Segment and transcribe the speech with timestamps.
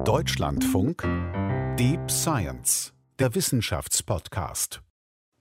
[0.00, 1.06] Deutschlandfunk
[1.78, 4.82] Deep Science, der Wissenschaftspodcast.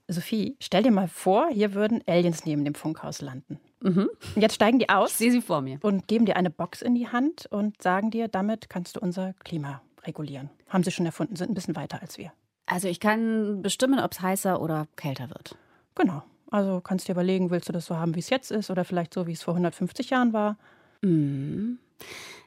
[0.07, 3.59] Sophie, stell dir mal vor, hier würden Aliens neben dem Funkhaus landen.
[3.79, 4.07] Mhm.
[4.35, 5.13] Jetzt steigen die aus.
[5.13, 5.79] Ich sehe sie vor mir.
[5.81, 9.33] Und geben dir eine Box in die Hand und sagen dir, damit kannst du unser
[9.43, 10.51] Klima regulieren.
[10.69, 12.31] Haben sie schon erfunden, sind ein bisschen weiter als wir.
[12.67, 15.55] Also ich kann bestimmen, ob es heißer oder kälter wird.
[15.95, 16.21] Genau.
[16.51, 18.85] Also kannst du dir überlegen, willst du das so haben, wie es jetzt ist oder
[18.85, 20.57] vielleicht so, wie es vor 150 Jahren war?
[21.01, 21.79] Mhm.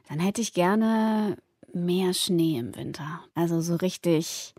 [0.07, 1.37] Dann hätte ich gerne
[1.75, 3.21] mehr Schnee im Winter.
[3.35, 4.55] Also so richtig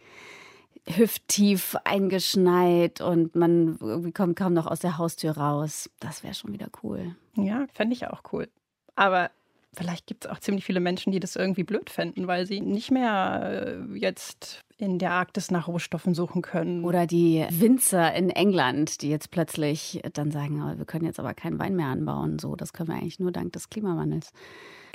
[0.89, 5.91] hüfttief eingeschneit und man irgendwie kommt kaum noch aus der Haustür raus.
[5.99, 7.17] Das wäre schon wieder cool.
[7.35, 8.49] Ja, fände ich auch cool.
[8.95, 9.31] Aber
[9.75, 12.91] vielleicht gibt es auch ziemlich viele Menschen, die das irgendwie blöd fänden, weil sie nicht
[12.91, 16.85] mehr äh, jetzt in der Arktis nach Rohstoffen suchen können.
[16.85, 21.35] Oder die Winzer in England, die jetzt plötzlich dann sagen, oh, wir können jetzt aber
[21.35, 22.39] keinen Wein mehr anbauen.
[22.39, 24.33] So, das können wir eigentlich nur dank des Klimawandels.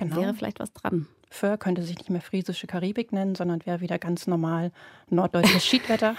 [0.01, 0.15] Genau.
[0.15, 1.05] Wäre vielleicht was dran.
[1.29, 4.71] Föhr könnte sich nicht mehr friesische Karibik nennen, sondern wäre wieder ganz normal
[5.09, 6.15] norddeutsches Schiedwetter.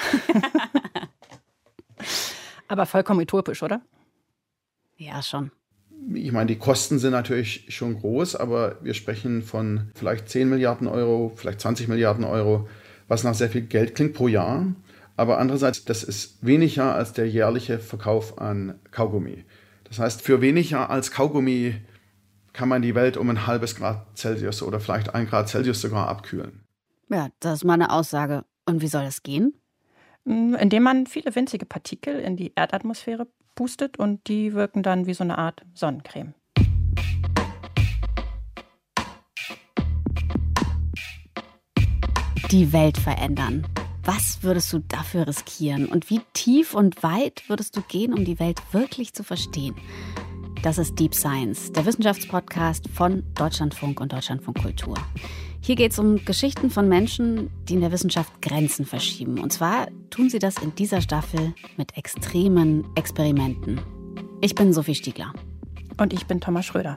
[2.69, 3.83] Aber vollkommen utopisch, oder?
[4.97, 5.51] Ja, schon.
[6.15, 10.89] Ich meine, die Kosten sind natürlich schon groß, aber wir sprechen von vielleicht 10 Milliarden
[10.89, 12.69] Euro, vielleicht 20 Milliarden Euro,
[13.09, 14.67] was nach sehr viel Geld klingt pro Jahr.
[15.17, 19.45] Aber andererseits, das ist weniger als der jährliche Verkauf an Kaugummi.
[19.85, 21.75] Das heißt, für weniger als Kaugummi
[22.53, 26.09] kann man die Welt um ein halbes Grad Celsius oder vielleicht ein Grad Celsius sogar
[26.09, 26.65] abkühlen.
[27.09, 28.45] Ja, das ist meine Aussage.
[28.67, 29.55] Und wie soll das gehen?
[30.25, 35.15] Mm, indem man viele winzige Partikel in die Erdatmosphäre pustet und die wirken dann wie
[35.15, 36.35] so eine Art Sonnencreme.
[42.51, 43.67] Die Welt verändern.
[44.05, 45.87] Was würdest du dafür riskieren?
[45.87, 49.75] Und wie tief und weit würdest du gehen, um die Welt wirklich zu verstehen?
[50.63, 54.95] Das ist Deep Science, der Wissenschaftspodcast von Deutschlandfunk und Deutschlandfunk Kultur.
[55.61, 59.41] Hier geht es um Geschichten von Menschen, die in der Wissenschaft Grenzen verschieben.
[59.41, 63.81] Und zwar tun sie das in dieser Staffel mit extremen Experimenten.
[64.41, 65.33] Ich bin Sophie Stiegler.
[65.99, 66.95] Und ich bin Thomas Schröder.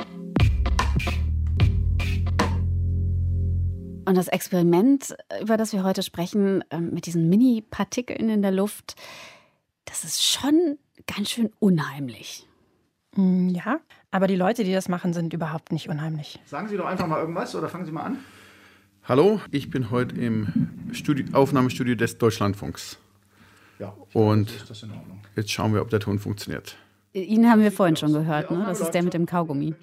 [4.06, 8.96] Und das Experiment, über das wir heute sprechen, ähm, mit diesen Mini-Partikeln in der Luft,
[9.86, 10.78] das ist schon
[11.08, 12.48] ganz schön unheimlich.
[13.16, 13.80] Mm, ja,
[14.12, 16.40] aber die Leute, die das machen, sind überhaupt nicht unheimlich.
[16.46, 18.18] Sagen Sie doch einfach mal irgendwas oder fangen Sie mal an.
[19.08, 22.98] Hallo, ich bin heute im Studio, Aufnahmestudio des Deutschlandfunks.
[23.78, 24.52] Ja, und
[25.36, 26.78] jetzt schauen wir, ob der Ton funktioniert.
[27.14, 28.66] Ihn haben wir vorhin schon gehört, ne?
[28.68, 29.74] Das ist der mit dem Kaugummi.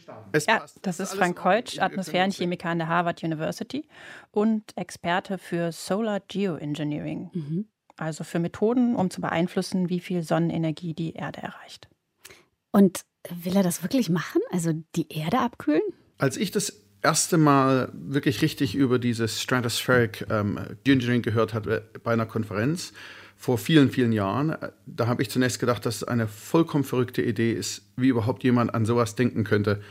[0.46, 3.88] Ja, das ist Frank Keutsch, Atmosphärenchemiker an der Harvard University
[4.32, 7.30] und Experte für Solar Geoengineering.
[7.32, 7.68] Mhm.
[7.96, 11.88] Also für Methoden, um zu beeinflussen, wie viel Sonnenenergie die Erde erreicht.
[12.70, 14.40] Und Will er das wirklich machen?
[14.50, 15.82] Also die Erde abkühlen?
[16.18, 22.12] Als ich das erste Mal wirklich richtig über dieses Stratospheric ähm, Geoengineering gehört habe bei
[22.12, 22.92] einer Konferenz
[23.36, 27.22] vor vielen, vielen Jahren, äh, da habe ich zunächst gedacht, dass es eine vollkommen verrückte
[27.22, 29.82] Idee ist, wie überhaupt jemand an sowas denken könnte,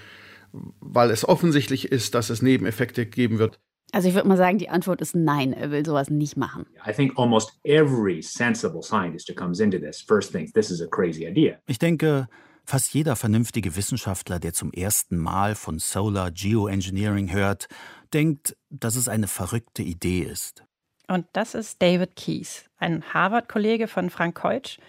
[0.53, 3.59] weil es offensichtlich ist, dass es Nebeneffekte geben wird.
[3.93, 6.65] Also ich würde mal sagen, die Antwort ist nein, er will sowas nicht machen.
[6.87, 10.87] I think almost every sensible scientist who comes into this first thinks this is a
[10.87, 11.57] crazy idea.
[11.67, 12.29] Ich denke,
[12.71, 17.67] Fast jeder vernünftige Wissenschaftler, der zum ersten Mal von Solar Geoengineering hört,
[18.13, 20.63] denkt, dass es eine verrückte Idee ist.
[21.09, 24.79] Und das ist David Keyes, ein Harvard-Kollege von Frank Keutsch,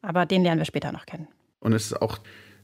[0.00, 1.28] aber den lernen wir später noch kennen.
[1.60, 2.16] Und es ist auch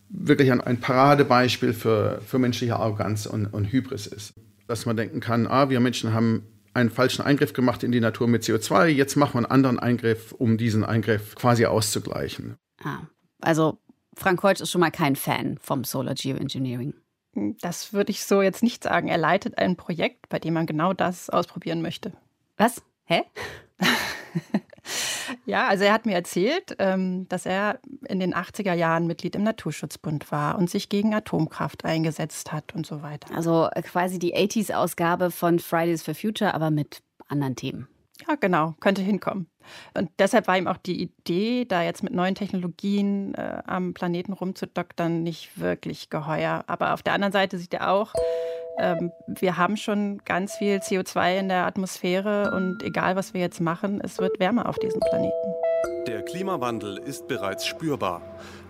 [0.08, 4.32] wirklich ein, ein Paradebeispiel für, für menschliche Arroganz und, und Hybris ist.
[4.66, 6.42] Dass man denken kann, ah, wir Menschen haben
[6.72, 10.32] einen falschen Eingriff gemacht in die Natur mit CO2, jetzt machen wir einen anderen Eingriff,
[10.32, 12.56] um diesen Eingriff quasi auszugleichen.
[12.82, 13.00] Ah,
[13.42, 13.78] also
[14.16, 16.94] Frank Holz ist schon mal kein Fan vom Solar Geoengineering.
[17.60, 19.08] Das würde ich so jetzt nicht sagen.
[19.08, 22.12] Er leitet ein Projekt, bei dem man genau das ausprobieren möchte.
[22.56, 22.82] Was?
[23.04, 23.22] Hä?
[25.46, 29.42] ja, also er hat mir erzählt, ähm, dass er in den 80er Jahren Mitglied im
[29.42, 33.34] Naturschutzbund war und sich gegen Atomkraft eingesetzt hat und so weiter.
[33.34, 37.88] Also quasi die 80s-Ausgabe von Fridays for Future, aber mit anderen Themen.
[38.26, 39.48] Ja, genau, könnte hinkommen.
[39.96, 44.32] Und deshalb war ihm auch die Idee, da jetzt mit neuen Technologien äh, am Planeten
[44.32, 46.64] rumzudoktern, nicht wirklich geheuer.
[46.66, 48.12] Aber auf der anderen Seite sieht er auch,
[48.78, 53.60] ähm, wir haben schon ganz viel CO2 in der Atmosphäre und egal was wir jetzt
[53.60, 55.54] machen, es wird wärmer auf diesem Planeten.
[56.06, 58.20] Der Klimawandel ist bereits spürbar.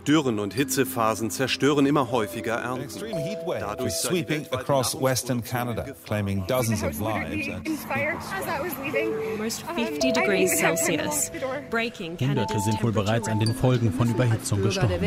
[0.05, 3.03] Dürren und Hitzephasen zerstören immer häufiger Ernten.
[3.47, 7.49] Dadurch sweeping across western Canada, claiming dozens of lives.
[12.21, 15.01] Hunderte sind wohl bereits an den Folgen von Überhitzung gestorben.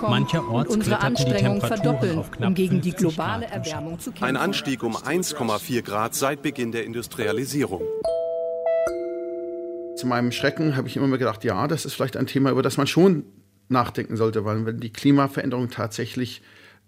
[0.00, 4.24] Mancherorts kletterten die Temperaturen auf knapp um gegen die globale Erwärmung zu kämpfen.
[4.24, 7.82] Ein Anstieg um 1,4 Grad seit Beginn der Industrialisierung.
[9.96, 12.76] Zu meinem Schrecken habe ich immer gedacht, ja, das ist vielleicht ein Thema, über das
[12.76, 13.24] man schon
[13.74, 16.42] nachdenken sollte, weil wenn die Klimaveränderung tatsächlich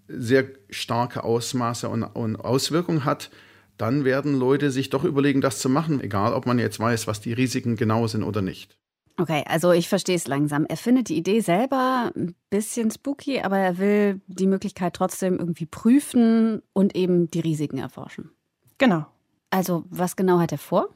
[0.09, 3.31] sehr starke Ausmaße und, und Auswirkungen hat,
[3.77, 7.21] dann werden Leute sich doch überlegen, das zu machen, egal ob man jetzt weiß, was
[7.21, 8.79] die Risiken genau sind oder nicht.
[9.19, 10.67] Okay, also ich verstehe es langsam.
[10.67, 15.67] Er findet die Idee selber ein bisschen spooky, aber er will die Möglichkeit trotzdem irgendwie
[15.67, 18.31] prüfen und eben die Risiken erforschen.
[18.79, 19.07] Genau.
[19.51, 20.91] Also was genau hat er vor?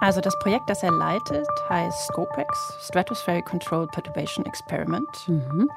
[0.00, 5.08] Also das Projekt, das er leitet, heißt SCOPEX, Stratospheric Controlled Perturbation Experiment.
[5.26, 5.70] Mhm.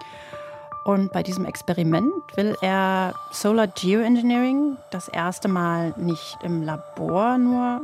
[0.83, 7.81] Und bei diesem Experiment will er Solar Geoengineering das erste Mal nicht im Labor nur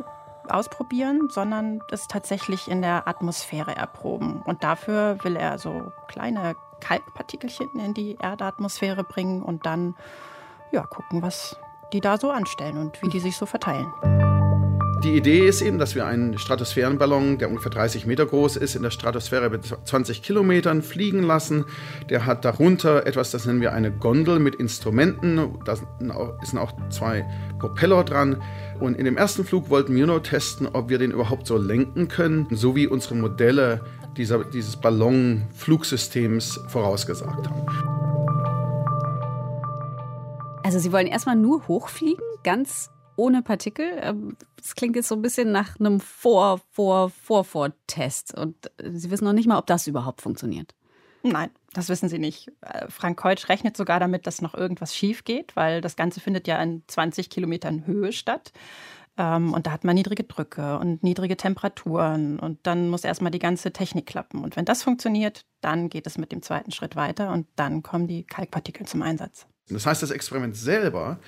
[0.49, 4.41] ausprobieren, sondern es tatsächlich in der Atmosphäre erproben.
[4.45, 9.95] Und dafür will er so kleine Kalkpartikelchen in die Erdatmosphäre bringen und dann
[10.71, 11.57] ja, gucken, was
[11.93, 13.91] die da so anstellen und wie die sich so verteilen.
[15.03, 18.81] Die Idee ist eben, dass wir einen Stratosphärenballon, der ungefähr 30 Meter groß ist, in
[18.81, 21.65] der Stratosphäre mit 20 Kilometern fliegen lassen.
[22.09, 25.59] Der hat darunter etwas, das nennen wir eine Gondel mit Instrumenten.
[25.65, 27.25] Da sind auch zwei
[27.59, 28.41] Propeller dran.
[28.79, 32.07] Und in dem ersten Flug wollten wir nur testen, ob wir den überhaupt so lenken
[32.07, 33.81] können, so wie unsere Modelle
[34.17, 37.65] dieser, dieses Ballonflugsystems vorausgesagt haben.
[40.63, 43.85] Also Sie wollen erstmal nur hochfliegen, ganz ohne Partikel.
[44.01, 48.37] Ähm, das klingt jetzt so ein bisschen nach einem Vor-, Vor-, Vor-Vor-Test.
[48.37, 50.73] Und äh, Sie wissen noch nicht mal, ob das überhaupt funktioniert.
[51.23, 52.51] Nein, das wissen Sie nicht.
[52.61, 56.47] Äh, Frank Keutsch rechnet sogar damit, dass noch irgendwas schief geht, weil das Ganze findet
[56.47, 58.51] ja in 20 Kilometern Höhe statt.
[59.17, 62.39] Ähm, und da hat man niedrige Drücke und niedrige Temperaturen.
[62.39, 64.43] Und dann muss erstmal die ganze Technik klappen.
[64.43, 68.07] Und wenn das funktioniert, dann geht es mit dem zweiten Schritt weiter und dann kommen
[68.07, 69.47] die Kalkpartikel zum Einsatz.
[69.69, 71.19] Das heißt, das Experiment selber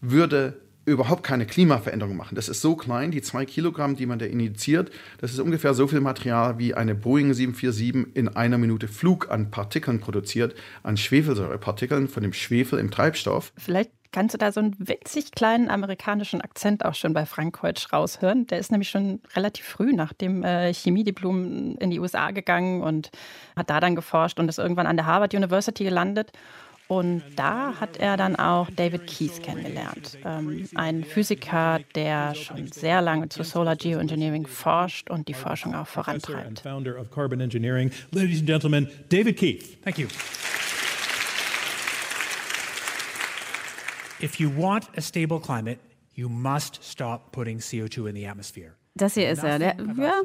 [0.00, 2.36] würde überhaupt keine Klimaveränderung machen.
[2.36, 5.86] Das ist so klein, die zwei Kilogramm, die man da injiziert, das ist ungefähr so
[5.86, 12.08] viel Material, wie eine Boeing 747 in einer Minute Flug an Partikeln produziert, an Schwefelsäurepartikeln
[12.08, 13.52] von dem Schwefel im Treibstoff.
[13.58, 17.92] Vielleicht kannst du da so einen winzig kleinen amerikanischen Akzent auch schon bei Frank Keutsch
[17.92, 18.46] raushören.
[18.46, 23.10] Der ist nämlich schon relativ früh nach dem äh, Chemiediplom in die USA gegangen und
[23.56, 26.32] hat da dann geforscht und ist irgendwann an der Harvard University gelandet.
[26.88, 33.02] Und da hat er dann auch David Keyes kennengelernt, ähm, ein Physiker, der schon sehr
[33.02, 36.60] lange zu Solar Geoengineering forscht und die Forschung auch vorantreibt.
[36.60, 39.82] Founder of carbon engineering, ladies and gentlemen, David Keith.
[39.82, 40.06] Thank you.
[44.20, 45.78] If you want a stable climate,
[46.14, 48.76] you must stop putting CO2 in the atmosphere.
[48.94, 49.58] Das hier ist er.
[49.58, 50.22] Der ja,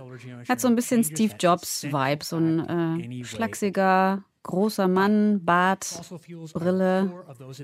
[0.48, 6.02] hat so ein bisschen Steve Jobs-Vibe, so ein äh, schlachsiger, großer Mann, Bart,
[6.54, 7.12] Brille.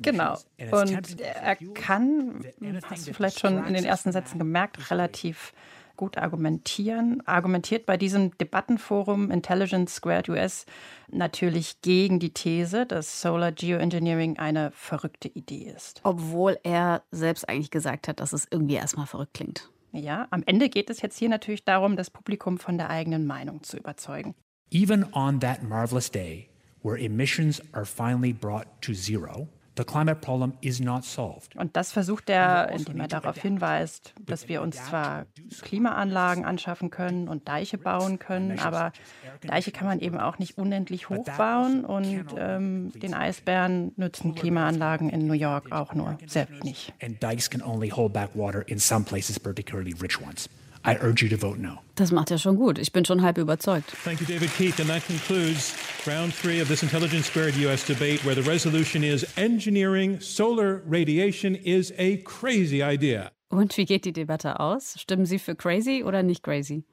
[0.01, 0.37] Genau.
[0.71, 2.45] Und er kann,
[2.83, 5.53] hast du vielleicht schon in den ersten Sätzen gemerkt, relativ
[5.97, 7.21] gut argumentieren.
[7.25, 10.65] Argumentiert bei diesem Debattenforum Intelligence Squared US
[11.09, 15.99] natürlich gegen die These, dass Solar Geoengineering eine verrückte Idee ist.
[16.03, 19.69] Obwohl er selbst eigentlich gesagt hat, dass es irgendwie erstmal verrückt klingt.
[19.91, 23.63] Ja, am Ende geht es jetzt hier natürlich darum, das Publikum von der eigenen Meinung
[23.63, 24.35] zu überzeugen.
[24.69, 26.49] Even on that marvelous day,
[26.87, 31.55] where emissions are finally brought to zero, The climate problem is not solved.
[31.55, 35.27] Und das versucht er, also indem er darauf hinweist, dass wir uns zwar
[35.61, 38.91] Klimaanlagen anschaffen können und Deiche bauen können, aber
[39.43, 45.09] Deiche kann man eben auch nicht unendlich hoch bauen und ähm, den Eisbären nützen Klimaanlagen
[45.09, 46.91] in New York auch nur sehr wenig.
[46.99, 50.49] And dikes can only hold back water in some places, particularly rich ones.
[50.87, 51.79] I urge you to vote no.
[51.95, 52.79] Das macht er schon gut.
[52.79, 53.91] Ich bin schon halb überzeugt.
[54.05, 54.79] Thank you, David Keith.
[54.79, 55.75] And that concludes
[56.07, 61.55] round three of this Intelligence Squared US debate, where the resolution is engineering solar radiation
[61.55, 63.31] is a crazy idea.
[63.49, 64.95] Und wie geht die Debatte aus?
[64.97, 66.85] Stimmen Sie für crazy oder nicht crazy?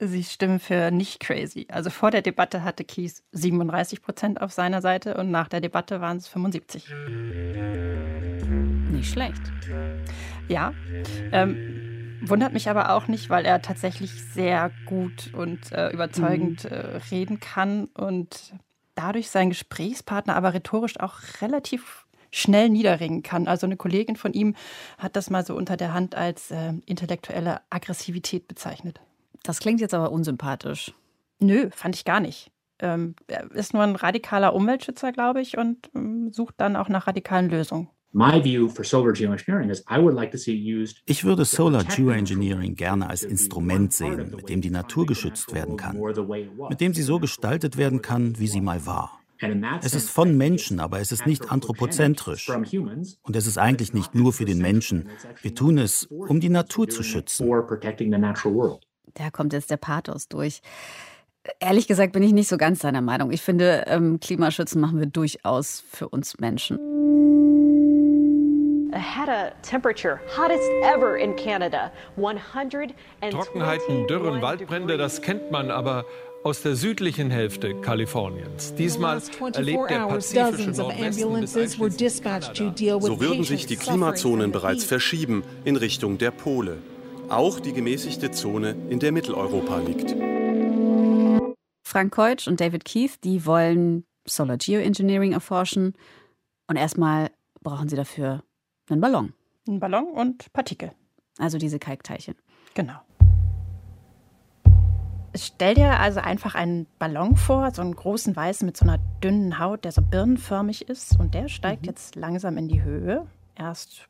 [0.00, 1.66] Sie stimmen für nicht crazy.
[1.70, 6.00] Also vor der Debatte hatte Kies 37 Prozent auf seiner Seite und nach der Debatte
[6.00, 6.88] waren es 75.
[8.90, 9.40] Nicht schlecht.
[10.48, 10.72] Ja.
[11.30, 11.91] Ähm,
[12.28, 16.70] Wundert mich aber auch nicht, weil er tatsächlich sehr gut und äh, überzeugend mhm.
[16.70, 18.54] äh, reden kann und
[18.94, 23.46] dadurch seinen Gesprächspartner aber rhetorisch auch relativ schnell niederringen kann.
[23.46, 24.54] Also eine Kollegin von ihm
[24.98, 29.00] hat das mal so unter der Hand als äh, intellektuelle Aggressivität bezeichnet.
[29.42, 30.92] Das klingt jetzt aber unsympathisch.
[31.40, 32.50] Nö, fand ich gar nicht.
[32.78, 37.06] ähm, er ist nur ein radikaler Umweltschützer, glaube ich, und ähm, sucht dann auch nach
[37.06, 37.88] radikalen Lösungen.
[41.06, 45.98] Ich würde Solar Geoengineering gerne als Instrument sehen, mit dem die Natur geschützt werden kann,
[46.68, 49.18] mit dem sie so gestaltet werden kann, wie sie mal war.
[49.82, 52.48] Es ist von Menschen, aber es ist nicht anthropozentrisch.
[52.48, 55.08] Und es ist eigentlich nicht nur für den Menschen.
[55.40, 57.48] Wir tun es, um die Natur zu schützen.
[59.14, 60.62] Da kommt jetzt der Pathos durch.
[61.58, 63.32] Ehrlich gesagt bin ich nicht so ganz seiner Meinung.
[63.32, 66.78] Ich finde, ähm, Klimaschützen machen wir durchaus für uns Menschen.
[73.30, 76.04] Trockenheiten, Dürren, Waldbrände, das kennt man, aber
[76.44, 78.74] aus der südlichen Hälfte Kaliforniens.
[78.74, 79.22] Diesmal
[79.54, 86.78] erlebt der pazifische Nordwesten So würden sich die Klimazonen bereits verschieben in Richtung der Pole.
[87.28, 90.14] Auch die gemäßigte Zone, in der Mitteleuropa liegt.
[91.86, 95.94] Frank Keutsch und David Keith, die wollen Solar Geoengineering erforschen.
[96.66, 97.30] Und erstmal
[97.62, 98.42] brauchen sie dafür
[98.88, 99.32] einen Ballon.
[99.68, 100.92] Ein Ballon und Partikel.
[101.38, 102.34] Also diese Kalkteilchen.
[102.74, 103.00] Genau.
[105.34, 109.58] Stell dir also einfach einen Ballon vor, so einen großen weißen mit so einer dünnen
[109.58, 111.18] Haut, der so birnenförmig ist.
[111.18, 111.88] Und der steigt mhm.
[111.88, 113.26] jetzt langsam in die Höhe.
[113.54, 114.08] Erst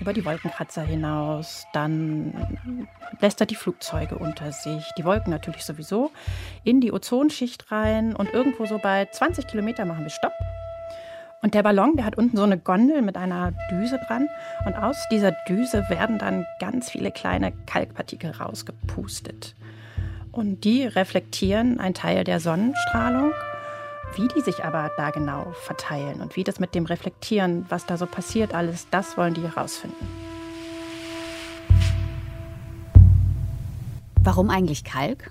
[0.00, 2.86] über die Wolkenkratzer hinaus, dann
[3.20, 6.12] lässt er die Flugzeuge unter sich, die Wolken natürlich sowieso,
[6.64, 10.32] in die Ozonschicht rein und irgendwo so bei 20 Kilometer machen wir Stopp.
[11.40, 14.28] Und der Ballon, der hat unten so eine Gondel mit einer Düse dran.
[14.66, 19.54] Und aus dieser Düse werden dann ganz viele kleine Kalkpartikel rausgepustet.
[20.32, 23.32] Und die reflektieren einen Teil der Sonnenstrahlung.
[24.16, 27.96] Wie die sich aber da genau verteilen und wie das mit dem Reflektieren, was da
[27.98, 30.06] so passiert, alles, das wollen die herausfinden.
[34.22, 35.30] Warum eigentlich Kalk?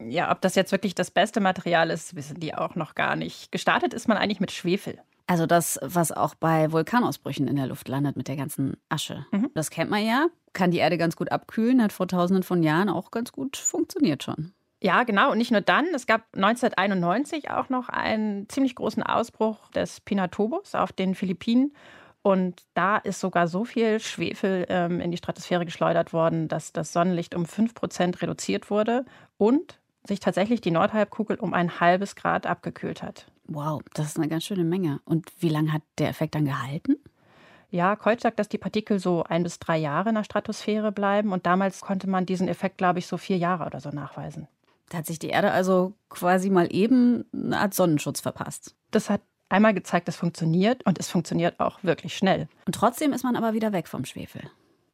[0.00, 3.52] Ja, ob das jetzt wirklich das beste Material ist, wissen die auch noch gar nicht.
[3.52, 4.98] Gestartet ist man eigentlich mit Schwefel.
[5.32, 9.24] Also das, was auch bei Vulkanausbrüchen in der Luft landet mit der ganzen Asche.
[9.30, 9.50] Mhm.
[9.54, 10.26] Das kennt man ja.
[10.52, 14.22] Kann die Erde ganz gut abkühlen, hat vor tausenden von Jahren auch ganz gut funktioniert
[14.22, 14.52] schon.
[14.82, 15.30] Ja, genau.
[15.30, 15.86] Und nicht nur dann.
[15.94, 21.72] Es gab 1991 auch noch einen ziemlich großen Ausbruch des Pinatobos auf den Philippinen.
[22.20, 26.92] Und da ist sogar so viel Schwefel ähm, in die Stratosphäre geschleudert worden, dass das
[26.92, 29.06] Sonnenlicht um 5% reduziert wurde
[29.38, 33.31] und sich tatsächlich die Nordhalbkugel um ein halbes Grad abgekühlt hat.
[33.44, 35.00] Wow, das ist eine ganz schöne Menge.
[35.04, 36.96] Und wie lange hat der Effekt dann gehalten?
[37.70, 41.32] Ja, Keutsch sagt, dass die Partikel so ein bis drei Jahre in der Stratosphäre bleiben.
[41.32, 44.46] Und damals konnte man diesen Effekt, glaube ich, so vier Jahre oder so nachweisen.
[44.90, 48.74] Da hat sich die Erde also quasi mal eben eine Art Sonnenschutz verpasst.
[48.90, 52.46] Das hat einmal gezeigt, es funktioniert und es funktioniert auch wirklich schnell.
[52.66, 54.42] Und trotzdem ist man aber wieder weg vom Schwefel.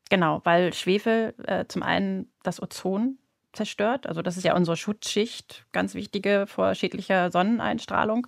[0.08, 3.18] Genau, weil Schwefel äh, zum einen das Ozon
[3.52, 4.06] zerstört.
[4.06, 8.26] Also das ist ja unsere Schutzschicht, ganz wichtige vor schädlicher Sonneneinstrahlung.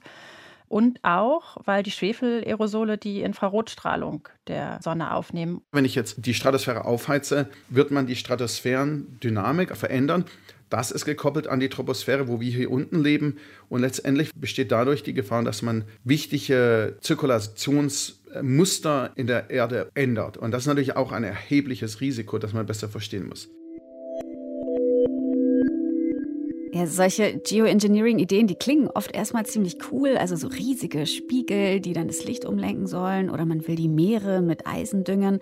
[0.71, 5.62] Und auch, weil die Schwefelaerosole die Infrarotstrahlung der Sonne aufnehmen.
[5.73, 10.27] Wenn ich jetzt die Stratosphäre aufheize, wird man die Stratosphärendynamik verändern.
[10.69, 13.39] Das ist gekoppelt an die Troposphäre, wo wir hier unten leben.
[13.69, 20.37] Und letztendlich besteht dadurch die Gefahr, dass man wichtige Zirkulationsmuster in der Erde ändert.
[20.37, 23.49] Und das ist natürlich auch ein erhebliches Risiko, das man besser verstehen muss.
[26.80, 32.06] Ja, solche Geoengineering-Ideen, die klingen oft erstmal ziemlich cool, also so riesige Spiegel, die dann
[32.06, 35.40] das Licht umlenken sollen, oder man will die Meere mit Eisen düngen.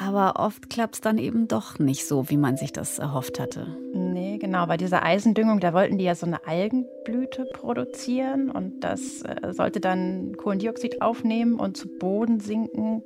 [0.00, 3.76] Aber oft klappt es dann eben doch nicht so, wie man sich das erhofft hatte.
[3.92, 4.66] Nee, genau.
[4.66, 9.80] Bei dieser Eisendüngung, da wollten die ja so eine Algenblüte produzieren und das äh, sollte
[9.80, 13.02] dann Kohlendioxid aufnehmen und zu Boden sinken.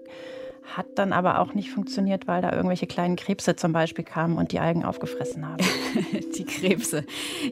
[0.64, 4.52] Hat dann aber auch nicht funktioniert, weil da irgendwelche kleinen Krebse zum Beispiel kamen und
[4.52, 5.64] die Algen aufgefressen haben.
[6.36, 7.04] die Krebse.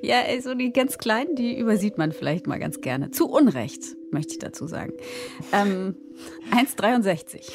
[0.03, 3.11] Ja, so also die ganz kleinen, die übersieht man vielleicht mal ganz gerne.
[3.11, 4.93] Zu Unrecht, möchte ich dazu sagen.
[5.53, 5.97] Ähm,
[6.53, 7.51] 1,63.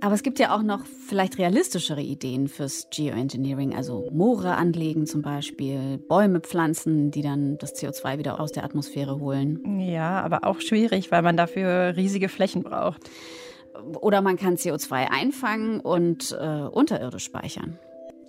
[0.00, 5.22] Aber es gibt ja auch noch vielleicht realistischere Ideen fürs Geoengineering, also Moore anlegen zum
[5.22, 9.78] Beispiel, Bäume pflanzen, die dann das CO2 wieder aus der Atmosphäre holen.
[9.80, 13.08] Ja, aber auch schwierig, weil man dafür riesige Flächen braucht.
[14.00, 17.78] Oder man kann CO2 einfangen und äh, unterirdisch speichern.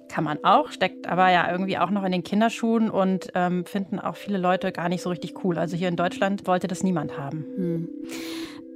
[0.09, 3.99] Kann man auch, steckt aber ja irgendwie auch noch in den Kinderschuhen und ähm, finden
[3.99, 5.57] auch viele Leute gar nicht so richtig cool.
[5.57, 7.45] Also hier in Deutschland wollte das niemand haben.
[7.55, 7.89] Hm.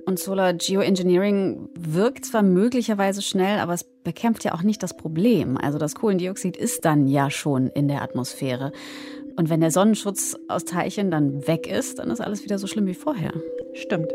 [0.07, 5.57] Und Solar Geoengineering wirkt zwar möglicherweise schnell, aber es bekämpft ja auch nicht das Problem.
[5.57, 8.71] Also das Kohlendioxid ist dann ja schon in der Atmosphäre.
[9.35, 12.87] Und wenn der Sonnenschutz aus Teilchen dann weg ist, dann ist alles wieder so schlimm
[12.87, 13.33] wie vorher.
[13.73, 14.11] Stimmt.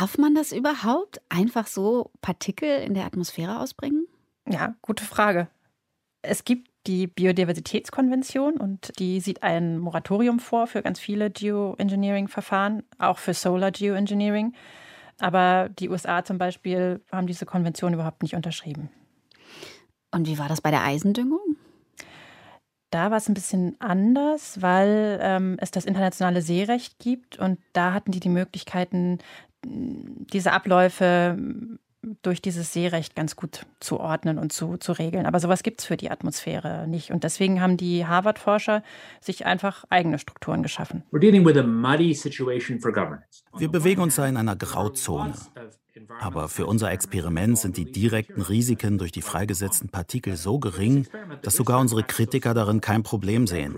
[0.00, 4.06] Darf man das überhaupt einfach so Partikel in der Atmosphäre ausbringen?
[4.48, 5.48] Ja, gute Frage.
[6.22, 13.18] Es gibt die Biodiversitätskonvention und die sieht ein Moratorium vor für ganz viele Geoengineering-Verfahren, auch
[13.18, 14.54] für Solar Geoengineering.
[15.18, 18.88] Aber die USA zum Beispiel haben diese Konvention überhaupt nicht unterschrieben.
[20.12, 21.58] Und wie war das bei der Eisendüngung?
[22.90, 27.92] Da war es ein bisschen anders, weil ähm, es das internationale Seerecht gibt und da
[27.92, 29.18] hatten die die Möglichkeiten,
[29.64, 31.36] diese Abläufe
[32.22, 35.26] durch dieses Seerecht ganz gut zu ordnen und zu, zu regeln.
[35.26, 37.10] Aber sowas gibt es für die Atmosphäre nicht.
[37.10, 38.82] Und deswegen haben die Harvard-Forscher
[39.20, 41.02] sich einfach eigene Strukturen geschaffen.
[43.58, 45.34] Wir bewegen uns da in einer Grauzone.
[46.20, 51.06] Aber für unser Experiment sind die direkten Risiken durch die freigesetzten Partikel so gering,
[51.42, 53.76] dass sogar unsere Kritiker darin kein Problem sehen.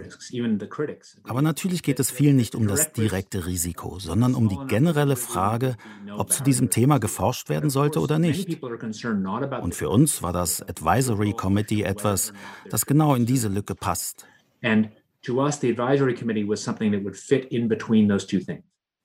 [1.25, 5.77] Aber natürlich geht es vielen nicht um das direkte Risiko, sondern um die generelle Frage,
[6.17, 8.63] ob zu diesem Thema geforscht werden sollte oder nicht.
[8.63, 12.33] Und für uns war das Advisory Committee etwas,
[12.71, 14.27] das genau in diese Lücke passt.
[14.63, 14.91] And
[15.23, 18.63] to us, the advisory committee was something that would fit in between those two things.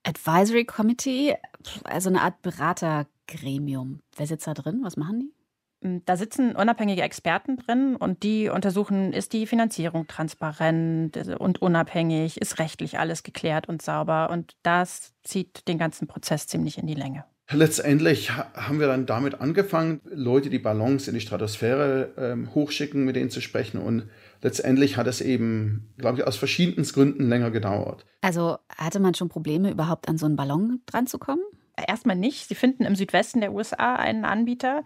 [0.08, 1.34] Advisory Committee,
[1.84, 4.00] also eine Art Beratergremium.
[4.16, 4.80] Wer sitzt da drin?
[4.82, 5.86] Was machen die?
[5.86, 12.40] Hm, da sitzen unabhängige Experten drin und die untersuchen, ist die Finanzierung transparent und unabhängig,
[12.40, 14.30] ist rechtlich alles geklärt und sauber.
[14.30, 17.24] Und das zieht den ganzen Prozess ziemlich in die Länge.
[17.50, 23.16] Letztendlich haben wir dann damit angefangen, Leute, die Ballons in die Stratosphäre ähm, hochschicken, mit
[23.16, 23.78] denen zu sprechen.
[23.78, 24.08] Und
[24.42, 28.04] letztendlich hat es eben, glaube ich, aus verschiedenen Gründen länger gedauert.
[28.20, 31.42] Also hatte man schon Probleme, überhaupt an so einen Ballon dran zu kommen?
[31.86, 32.48] Erstmal nicht.
[32.48, 34.82] Sie finden im Südwesten der USA einen Anbieter.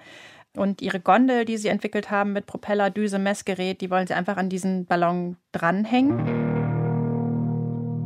[0.55, 4.37] Und ihre Gondel, die sie entwickelt haben mit Propeller, Düse, Messgerät, die wollen sie einfach
[4.37, 6.21] an diesen Ballon dranhängen.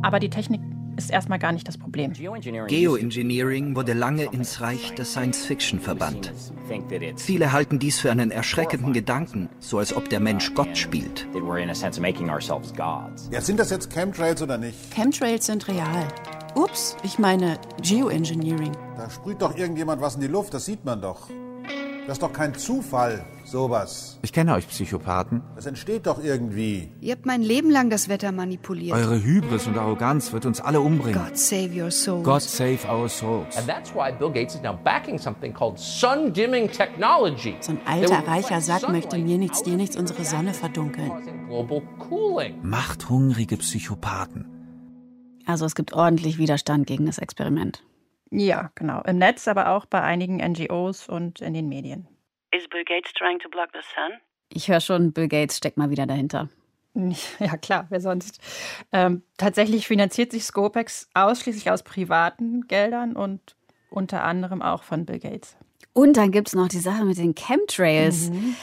[0.01, 0.61] Aber die Technik
[0.97, 2.13] ist erstmal gar nicht das Problem.
[2.13, 6.33] Geoengineering wurde lange ins Reich der Science Fiction verbannt.
[7.15, 11.27] Viele halten dies für einen erschreckenden Gedanken, so als ob der Mensch Gott spielt.
[13.31, 14.93] Ja, sind das jetzt Chemtrails oder nicht?
[14.93, 16.07] Chemtrails sind real.
[16.55, 18.71] Ups, ich meine Geoengineering.
[18.97, 21.29] Da sprüht doch irgendjemand was in die Luft, das sieht man doch.
[22.07, 24.17] Das ist doch kein Zufall, sowas.
[24.21, 25.41] Ich kenne euch Psychopathen.
[25.57, 26.89] Das entsteht doch irgendwie.
[27.01, 28.95] Ihr habt mein Leben lang das Wetter manipuliert.
[28.95, 31.21] Eure Hybris und Arroganz wird uns alle umbringen.
[31.21, 32.23] God save your souls.
[32.23, 33.57] God save our souls.
[33.57, 37.57] And that's why Bill Gates is now backing something called sun dimming technology.
[37.59, 41.11] So ein alter reicher Sack möchte mir nichts, dir nichts unsere Sonne verdunkeln.
[42.63, 44.45] Machthungrige Psychopathen.
[45.45, 47.83] Also es gibt ordentlich Widerstand gegen das Experiment.
[48.31, 49.01] Ja, genau.
[49.03, 52.07] Im Netz, aber auch bei einigen NGOs und in den Medien.
[52.51, 54.19] Is Bill Gates trying to block the sun?
[54.49, 56.49] Ich höre schon, Bill Gates steckt mal wieder dahinter.
[57.39, 58.39] Ja, klar, wer sonst?
[58.91, 63.55] Ähm, tatsächlich finanziert sich Scopex ausschließlich aus privaten Geldern und
[63.91, 65.55] unter anderem auch von Bill Gates.
[65.93, 68.31] Und dann gibt es noch die Sache mit den Chemtrails.
[68.31, 68.55] Mhm.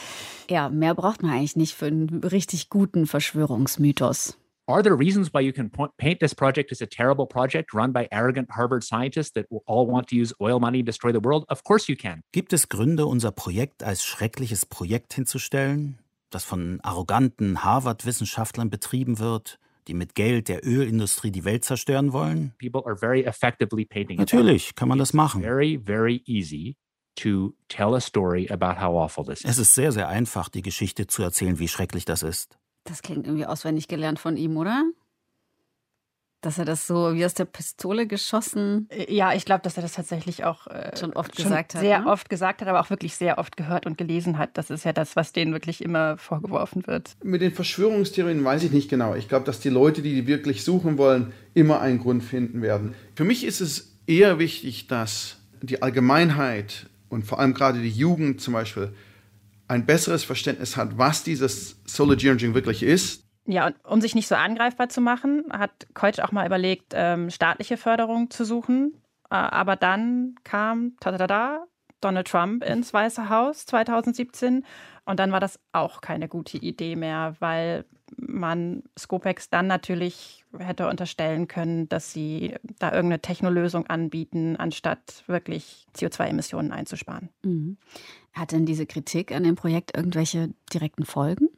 [0.49, 4.37] Ja, mehr braucht man eigentlich nicht für einen richtig guten Verschwörungsmythos.
[4.67, 8.07] Are there reasons why you can paint this project as a terrible project run by
[8.11, 11.45] arrogant Harvard scientists that all want to use oil money and destroy the world?
[11.49, 12.21] Of course you can.
[12.31, 15.99] Gibt es Gründe, unser Projekt als schreckliches Projekt hinzustellen,
[16.31, 22.55] das von arroganten Harvard-Wissenschaftlern betrieben wird, die mit Geld der Ölindustrie die Welt zerstören wollen?
[22.59, 25.43] People are very effectively painting Natürlich kann man das machen.
[25.43, 26.75] Very, very easy
[27.17, 29.51] to tell a story about how awful this is.
[29.51, 32.57] Es ist sehr, sehr einfach, die Geschichte zu erzählen, wie schrecklich das ist.
[32.85, 34.83] Das klingt irgendwie auswendig gelernt von ihm, oder?
[36.41, 38.87] Dass er das so wie aus der Pistole geschossen.
[38.89, 41.81] Äh, ja, ich glaube, dass er das tatsächlich auch äh, schon oft schon gesagt hat.
[41.81, 42.07] Sehr ne?
[42.07, 44.55] oft gesagt hat, aber auch wirklich sehr oft gehört und gelesen hat.
[44.55, 47.15] Das ist ja das, was denen wirklich immer vorgeworfen wird.
[47.23, 49.15] Mit den Verschwörungstheorien weiß ich nicht genau.
[49.15, 52.93] Ich glaube, dass die Leute, die die wirklich suchen wollen, immer einen Grund finden werden.
[53.15, 58.39] Für mich ist es eher wichtig, dass die Allgemeinheit und vor allem gerade die Jugend
[58.41, 58.93] zum Beispiel
[59.67, 63.23] ein besseres Verständnis hat, was dieses Solar Geoengineering wirklich ist.
[63.47, 67.29] Ja, und um sich nicht so angreifbar zu machen, hat Keutsch auch mal überlegt, ähm,
[67.29, 69.01] staatliche Förderung zu suchen.
[69.29, 71.65] Äh, aber dann kam tada,
[72.01, 74.63] Donald Trump ins Weiße Haus 2017
[75.05, 77.85] und dann war das auch keine gute Idee mehr, weil
[78.17, 85.85] man Scopex dann natürlich hätte unterstellen können, dass sie da irgendeine Technolösung anbieten, anstatt wirklich
[85.95, 87.29] CO2-Emissionen einzusparen.
[87.43, 87.77] Mhm.
[88.33, 91.49] Hat denn diese Kritik an dem Projekt irgendwelche direkten Folgen?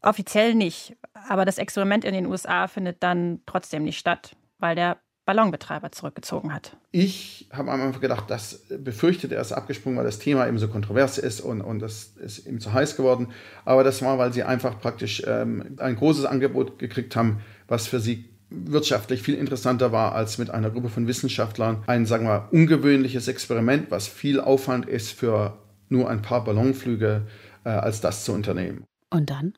[0.00, 4.98] Offiziell nicht, aber das Experiment in den USA findet dann trotzdem nicht statt, weil der
[5.28, 6.74] Ballonbetreiber zurückgezogen hat.
[6.90, 10.68] Ich habe am Anfang gedacht, das befürchtet, er ist abgesprungen, weil das Thema eben so
[10.68, 13.28] kontrovers ist und, und das ist ihm zu heiß geworden.
[13.66, 18.00] Aber das war, weil sie einfach praktisch ähm, ein großes Angebot gekriegt haben, was für
[18.00, 21.82] sie wirtschaftlich viel interessanter war als mit einer Gruppe von Wissenschaftlern.
[21.86, 25.58] Ein, sagen wir, ungewöhnliches Experiment, was viel Aufwand ist für
[25.90, 27.26] nur ein paar Ballonflüge,
[27.64, 28.84] äh, als das zu unternehmen.
[29.10, 29.52] Und dann?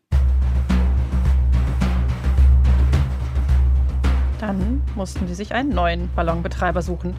[4.41, 7.15] Dann mussten sie sich einen neuen Ballonbetreiber suchen.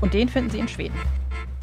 [0.00, 0.96] Und den finden sie in Schweden.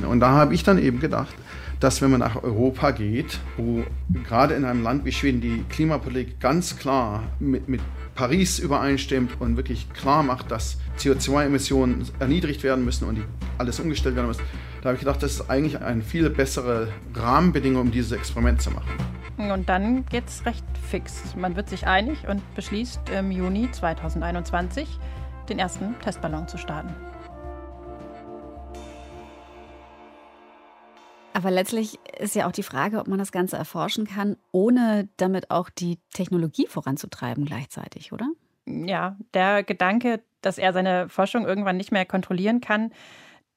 [0.07, 1.33] Und da habe ich dann eben gedacht,
[1.79, 3.83] dass wenn man nach Europa geht, wo
[4.23, 7.81] gerade in einem Land wie Schweden die Klimapolitik ganz klar mit, mit
[8.15, 13.19] Paris übereinstimmt und wirklich klar macht, dass CO2-Emissionen erniedrigt werden müssen und
[13.57, 14.37] alles umgestellt werden muss,
[14.81, 18.71] da habe ich gedacht, das ist eigentlich eine viel bessere Rahmenbedingung, um dieses Experiment zu
[18.71, 18.91] machen.
[19.37, 21.35] Und dann geht es recht fix.
[21.35, 24.87] Man wird sich einig und beschließt im Juni 2021
[25.49, 26.93] den ersten Testballon zu starten.
[31.33, 35.49] Aber letztlich ist ja auch die Frage, ob man das Ganze erforschen kann, ohne damit
[35.49, 38.27] auch die Technologie voranzutreiben gleichzeitig, oder?
[38.65, 42.91] Ja, der Gedanke, dass er seine Forschung irgendwann nicht mehr kontrollieren kann,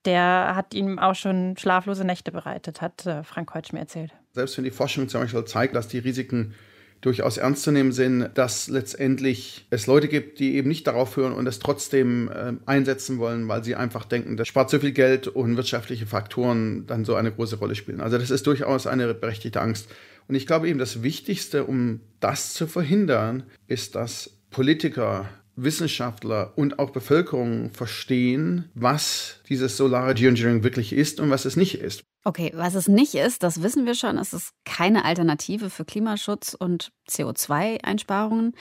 [0.06, 4.12] der hat ihm auch schon schlaflose Nächte bereitet, hat äh, Frank Heutsch mir erzählt.
[4.32, 6.54] Selbst wenn die Forschung zum Beispiel zeigt, dass die Risiken
[7.00, 11.32] durchaus ernst zu nehmen sind, dass letztendlich es Leute gibt, die eben nicht darauf hören
[11.32, 15.28] und es trotzdem äh, einsetzen wollen, weil sie einfach denken, das spart so viel Geld
[15.28, 18.00] und wirtschaftliche Faktoren dann so eine große Rolle spielen.
[18.00, 19.88] Also das ist durchaus eine berechtigte Angst.
[20.28, 26.78] Und ich glaube eben, das Wichtigste, um das zu verhindern, ist, dass Politiker Wissenschaftler und
[26.78, 32.04] auch Bevölkerung verstehen, was dieses solare Geoengineering wirklich ist und was es nicht ist.
[32.24, 34.18] Okay, was es nicht ist, das wissen wir schon.
[34.18, 38.54] Es ist keine Alternative für Klimaschutz und CO2-Einsparungen.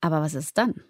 [0.00, 0.82] Aber was ist dann?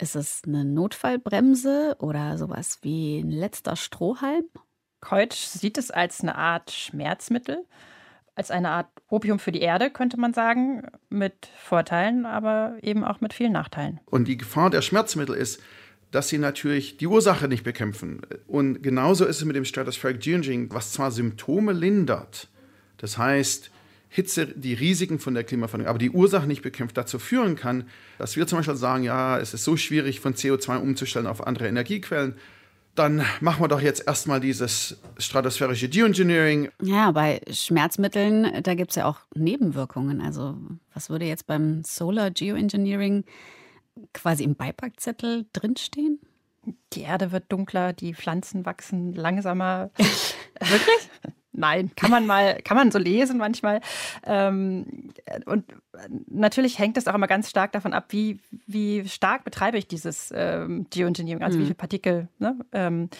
[0.00, 4.44] Ist es eine Notfallbremse oder sowas wie ein letzter Strohhalm?
[5.00, 7.66] Keutsch sieht es als eine Art Schmerzmittel
[8.40, 13.20] als eine Art Opium für die Erde, könnte man sagen, mit Vorteilen, aber eben auch
[13.20, 14.00] mit vielen Nachteilen.
[14.06, 15.62] Und die Gefahr der Schmerzmittel ist,
[16.10, 18.22] dass sie natürlich die Ursache nicht bekämpfen.
[18.46, 22.48] Und genauso ist es mit dem Stratospheric Geoengineering, was zwar Symptome lindert,
[22.96, 23.70] das heißt,
[24.08, 27.84] Hitze, die Risiken von der Klimaveränderung, aber die Ursache nicht bekämpft, dazu führen kann,
[28.16, 31.68] dass wir zum Beispiel sagen, ja, es ist so schwierig, von CO2 umzustellen auf andere
[31.68, 32.34] Energiequellen
[32.94, 36.70] dann machen wir doch jetzt erstmal dieses stratosphärische Geoengineering.
[36.82, 40.20] Ja, bei Schmerzmitteln, da gibt es ja auch Nebenwirkungen.
[40.20, 40.56] Also
[40.92, 43.24] was würde jetzt beim Solar Geoengineering
[44.12, 46.20] quasi im Beipackzettel drinstehen?
[46.92, 49.90] Die Erde wird dunkler, die Pflanzen wachsen langsamer.
[50.60, 51.10] Wirklich?
[51.52, 53.80] Nein, kann man mal, kann man so lesen manchmal.
[54.24, 55.12] Ähm,
[55.46, 55.64] und
[56.28, 60.32] natürlich hängt es auch immer ganz stark davon ab, wie, wie stark betreibe ich dieses
[60.34, 61.62] ähm, Geoengineering, also mhm.
[61.62, 63.10] wie viele Partikel ne, ähm,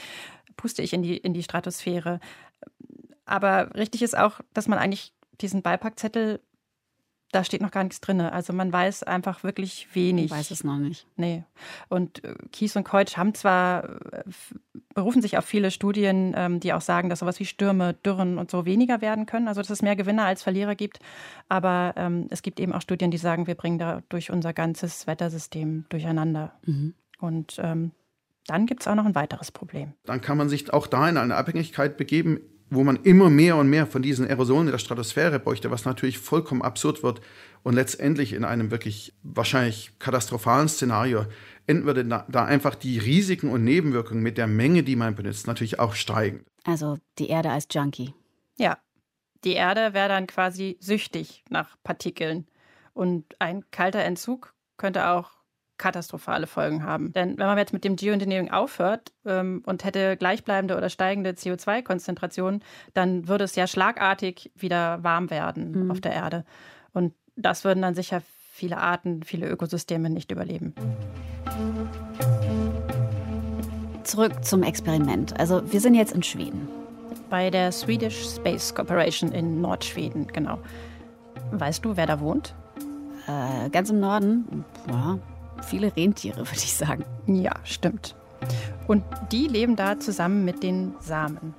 [0.57, 2.21] puste ich in die, in die Stratosphäre.
[3.25, 6.41] Aber richtig ist auch, dass man eigentlich diesen Beipackzettel
[7.33, 8.21] da steht noch gar nichts drin.
[8.21, 10.27] Also man weiß einfach wirklich wenig.
[10.27, 11.07] Ich weiß es noch nicht.
[11.17, 11.45] Nee.
[11.89, 14.25] Und äh, Kies und Keutsch haben zwar, äh,
[14.95, 18.51] berufen sich auf viele Studien, ähm, die auch sagen, dass sowas wie Stürme, Dürren und
[18.51, 19.47] so weniger werden können.
[19.47, 20.99] Also dass es mehr Gewinner als Verlierer gibt.
[21.49, 25.07] Aber ähm, es gibt eben auch Studien, die sagen, wir bringen da durch unser ganzes
[25.07, 26.53] Wettersystem durcheinander.
[26.67, 26.95] Mhm.
[27.21, 27.93] Und ähm,
[28.47, 29.93] dann gibt es auch noch ein weiteres Problem.
[30.05, 32.41] Dann kann man sich auch da in eine Abhängigkeit begeben,
[32.71, 36.19] wo man immer mehr und mehr von diesen Erosionen in der Stratosphäre bräuchte, was natürlich
[36.19, 37.21] vollkommen absurd wird
[37.63, 41.27] und letztendlich in einem wirklich wahrscheinlich katastrophalen Szenario
[41.67, 45.79] enden würde da einfach die Risiken und Nebenwirkungen mit der Menge, die man benutzt, natürlich
[45.79, 46.45] auch steigen.
[46.65, 48.15] Also die Erde als Junkie.
[48.57, 48.79] Ja,
[49.45, 52.47] die Erde wäre dann quasi süchtig nach Partikeln.
[52.93, 55.31] Und ein kalter Entzug könnte auch
[55.81, 57.13] katastrophale Folgen haben.
[57.13, 62.63] Denn wenn man jetzt mit dem Geoengineering aufhört ähm, und hätte gleichbleibende oder steigende CO2-Konzentrationen,
[62.95, 65.91] dann würde es ja schlagartig wieder warm werden mhm.
[65.91, 66.45] auf der Erde.
[66.93, 70.75] Und das würden dann sicher viele Arten, viele Ökosysteme nicht überleben.
[74.05, 75.39] Zurück zum Experiment.
[75.41, 76.69] Also wir sind jetzt in Schweden.
[77.31, 80.59] Bei der Swedish Space Corporation in Nordschweden, genau.
[81.53, 82.55] Weißt du, wer da wohnt?
[83.27, 84.65] Äh, ganz im Norden?
[84.89, 85.19] Ja,
[85.63, 87.05] viele Rentiere, würde ich sagen.
[87.27, 88.15] Ja, stimmt.
[88.87, 91.55] Und die leben da zusammen mit den Samen.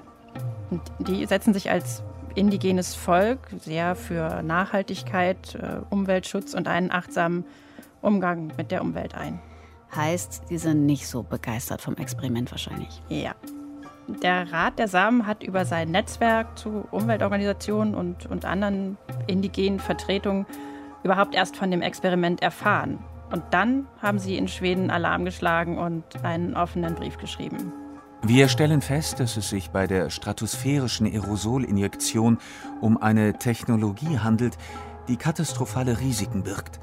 [0.69, 2.03] Und die setzen sich als
[2.35, 7.43] indigenes Volk sehr für Nachhaltigkeit, äh, Umweltschutz und einen achtsamen
[8.01, 9.39] Umgang mit der Umwelt ein.
[9.95, 13.01] Heißt, die sind nicht so begeistert vom Experiment wahrscheinlich.
[13.09, 13.35] Ja.
[14.23, 20.45] Der Rat der Samen hat über sein Netzwerk zu Umweltorganisationen und, und anderen indigenen Vertretungen
[21.03, 22.99] überhaupt erst von dem Experiment erfahren.
[23.31, 27.71] Und dann haben sie in Schweden Alarm geschlagen und einen offenen Brief geschrieben.
[28.23, 32.37] Wir stellen fest, dass es sich bei der stratosphärischen Aerosolinjektion
[32.79, 34.57] um eine Technologie handelt,
[35.07, 36.79] die katastrophale Risiken birgt.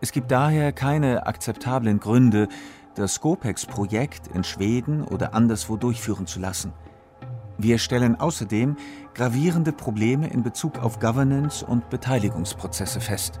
[0.00, 2.46] Es gibt daher keine akzeptablen Gründe,
[2.94, 6.72] das Scopex-Projekt in Schweden oder anderswo durchführen zu lassen.
[7.56, 8.76] Wir stellen außerdem
[9.14, 13.40] gravierende Probleme in Bezug auf Governance und Beteiligungsprozesse fest.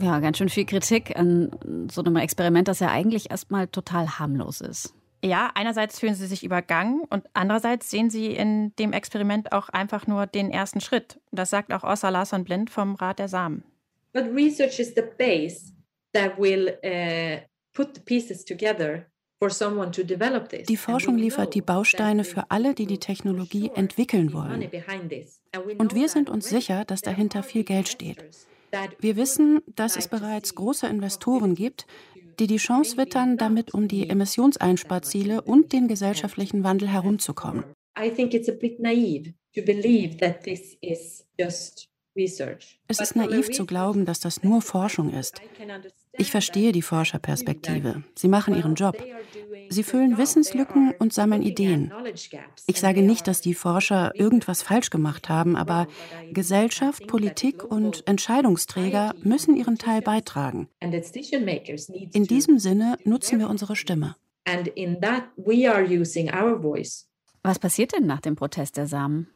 [0.00, 1.50] Ja, ganz schön viel Kritik an
[1.90, 4.94] so einem Experiment, das ja eigentlich erstmal total harmlos ist.
[5.24, 10.06] Ja, einerseits fühlen sie sich übergangen und andererseits sehen sie in dem Experiment auch einfach
[10.06, 11.20] nur den ersten Schritt.
[11.32, 13.64] Das sagt auch Ossa Larsson Blind vom Rat der Samen.
[14.12, 15.72] But research is the base
[16.12, 17.40] that will uh,
[17.72, 19.06] put the pieces together
[20.68, 24.70] die Forschung liefert die Bausteine für alle, die die Technologie entwickeln wollen.
[25.76, 28.24] Und wir sind uns sicher, dass dahinter viel Geld steht.
[29.00, 31.86] Wir wissen, dass es bereits große Investoren gibt,
[32.38, 37.64] die die Chance wittern, damit um die Emissionseinsparziele und den gesellschaftlichen Wandel herumzukommen.
[42.88, 45.40] Es ist naiv zu glauben, dass das nur Forschung ist.
[46.12, 48.02] Ich verstehe die Forscherperspektive.
[48.14, 48.96] Sie machen ihren Job.
[49.68, 51.92] Sie füllen Wissenslücken und sammeln Ideen.
[52.66, 55.86] Ich sage nicht, dass die Forscher irgendwas falsch gemacht haben, aber
[56.32, 60.68] Gesellschaft, Politik und Entscheidungsträger müssen ihren Teil beitragen.
[60.80, 64.16] In diesem Sinne nutzen wir unsere Stimme.
[67.42, 69.28] Was passiert denn nach dem Protest der Samen?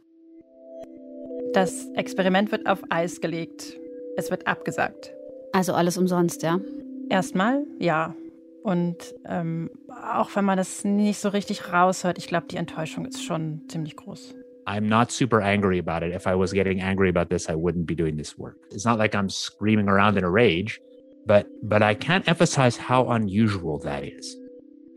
[1.53, 3.79] Das Experiment wird auf Eis gelegt.
[4.17, 5.13] Es wird abgesagt.
[5.53, 6.61] Also alles umsonst, ja?
[7.09, 8.15] Erstmal ja.
[8.63, 13.23] Und ähm, auch wenn man das nicht so richtig raushört, ich glaube, die Enttäuschung ist
[13.25, 14.35] schon ziemlich groß.
[14.67, 16.15] I'm not super angry about it.
[16.15, 18.57] If I was getting angry about this, I wouldn't be doing this work.
[18.71, 20.81] It's not like I'm screaming around in a rage,
[21.27, 24.37] but but I can't emphasize how unusual that is.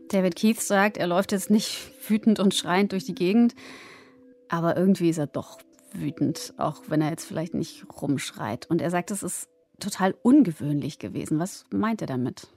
[0.08, 3.54] David Keith sagt, er läuft jetzt nicht wütend und schreiend durch die Gegend,
[4.48, 5.58] aber irgendwie ist er doch
[5.92, 8.68] wütend, auch wenn er jetzt vielleicht nicht rumschreit.
[8.68, 9.48] Und er sagt, es ist
[9.80, 11.38] total ungewöhnlich gewesen.
[11.38, 12.48] Was meint er damit?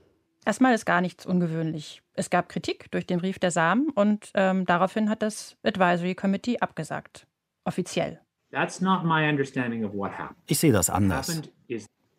[0.47, 2.01] Erstmal ist gar nichts ungewöhnlich.
[2.13, 6.59] Es gab Kritik durch den Brief der Samen und ähm, daraufhin hat das Advisory Committee
[6.59, 7.27] abgesagt.
[7.65, 8.21] Offiziell.
[10.45, 11.41] Ich sehe das anders.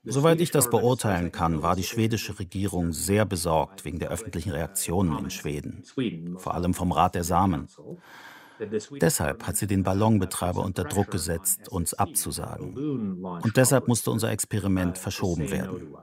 [0.04, 5.18] Soweit ich das beurteilen kann, war die schwedische Regierung sehr besorgt wegen der öffentlichen Reaktionen
[5.24, 5.82] in Schweden,
[6.36, 7.66] vor allem vom Rat der Samen.
[9.00, 13.24] Deshalb hat sie den Ballonbetreiber unter Druck gesetzt, uns abzusagen.
[13.24, 15.94] Und deshalb musste unser Experiment verschoben werden.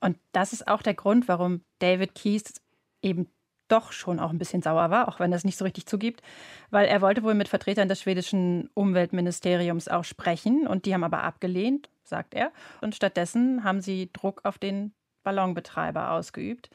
[0.00, 2.54] Und das ist auch der Grund, warum David Keyes
[3.02, 3.28] eben
[3.68, 6.22] doch schon auch ein bisschen sauer war, auch wenn er es nicht so richtig zugibt,
[6.70, 11.22] weil er wollte wohl mit Vertretern des schwedischen Umweltministeriums auch sprechen und die haben aber
[11.22, 12.50] abgelehnt, sagt er.
[12.80, 16.70] Und stattdessen haben sie Druck auf den Ballonbetreiber ausgeübt.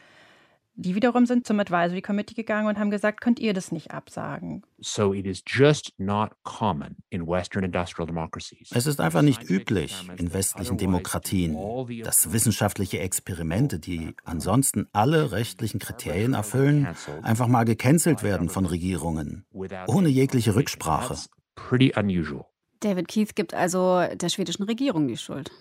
[0.75, 4.63] Die wiederum sind zum Advisory Committee gegangen und haben gesagt, könnt ihr das nicht absagen?
[4.79, 8.71] So it is just not common in Western industrial democracies.
[8.73, 11.55] Es ist einfach nicht üblich in westlichen Demokratien,
[12.03, 16.87] dass wissenschaftliche Experimente, die ansonsten alle rechtlichen Kriterien erfüllen,
[17.21, 19.45] einfach mal gecancelt werden von Regierungen,
[19.87, 21.15] ohne jegliche Rücksprache.
[21.53, 22.45] Pretty unusual.
[22.79, 25.51] David Keith gibt also der schwedischen Regierung die Schuld.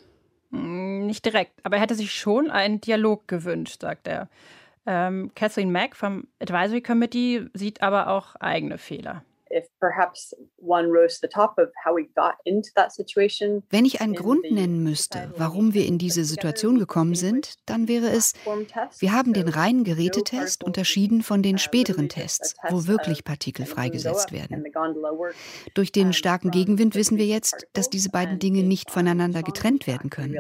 [0.53, 4.31] Hm, nicht direkt, aber er hätte sich schon einen Dialog gewünscht, sagt er.
[4.87, 9.25] Ähm, Kathleen Mack vom Advisory Committee sieht aber auch eigene Fehler.
[13.68, 18.09] Wenn ich einen Grund nennen müsste, warum wir in diese Situation gekommen sind, dann wäre
[18.09, 18.33] es,
[18.99, 24.64] wir haben den reinen Gerätetest unterschieden von den späteren Tests, wo wirklich Partikel freigesetzt werden.
[25.75, 30.09] Durch den starken Gegenwind wissen wir jetzt, dass diese beiden Dinge nicht voneinander getrennt werden
[30.09, 30.35] können.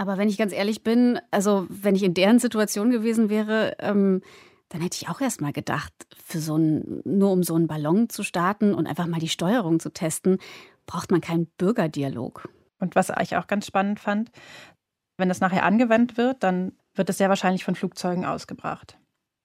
[0.00, 4.22] Aber wenn ich ganz ehrlich bin, also wenn ich in deren Situation gewesen wäre, ähm,
[4.70, 5.92] dann hätte ich auch erst mal gedacht,
[6.24, 9.78] für so ein, nur um so einen Ballon zu starten und einfach mal die Steuerung
[9.78, 10.38] zu testen,
[10.86, 12.48] braucht man keinen Bürgerdialog.
[12.78, 14.30] Und was ich auch ganz spannend fand,
[15.18, 18.96] wenn das nachher angewendet wird, dann wird es sehr wahrscheinlich von Flugzeugen ausgebracht.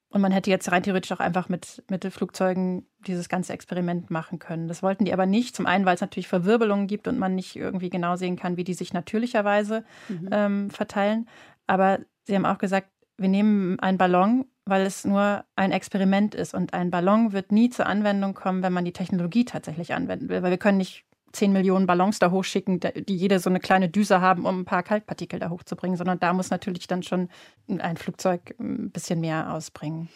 [0.10, 4.40] Und man hätte jetzt rein theoretisch auch einfach mit, mit Flugzeugen dieses ganze Experiment machen
[4.40, 4.68] können.
[4.68, 5.56] Das wollten die aber nicht.
[5.56, 8.64] Zum einen, weil es natürlich Verwirbelungen gibt und man nicht irgendwie genau sehen kann, wie
[8.64, 10.30] die sich natürlicherweise mhm.
[10.32, 11.28] ähm, verteilen.
[11.68, 16.54] Aber sie haben auch gesagt, wir nehmen einen Ballon, weil es nur ein Experiment ist.
[16.54, 20.44] Und ein Ballon wird nie zur Anwendung kommen, wenn man die Technologie tatsächlich anwenden will.
[20.44, 24.22] Weil wir können nicht 10 Millionen Ballons da hochschicken, die jede so eine kleine Düse
[24.22, 27.30] haben, um ein paar Kaltpartikel da hochzubringen, sondern da muss natürlich dann schon
[27.68, 30.10] ein Flugzeug ein bisschen mehr ausbringen.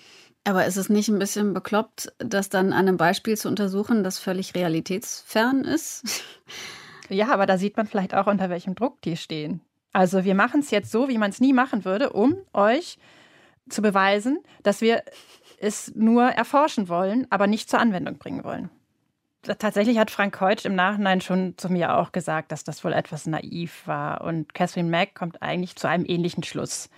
[0.45, 4.19] Aber ist es nicht ein bisschen bekloppt, das dann an einem Beispiel zu untersuchen, das
[4.19, 6.23] völlig realitätsfern ist?
[7.11, 9.61] Ja, aber da sieht man vielleicht auch, unter welchem Druck die stehen.
[9.93, 12.99] Also wir machen es jetzt so, wie man es nie machen würde, um euch
[13.67, 15.03] zu beweisen, dass wir
[15.59, 18.69] es nur erforschen wollen, aber nicht zur Anwendung bringen wollen.
[19.41, 23.25] Tatsächlich hat Frank Heutsch im Nachhinein schon zu mir auch gesagt, dass das wohl etwas
[23.25, 24.21] naiv war.
[24.21, 26.89] Und Catherine Mack kommt eigentlich zu einem ähnlichen Schluss.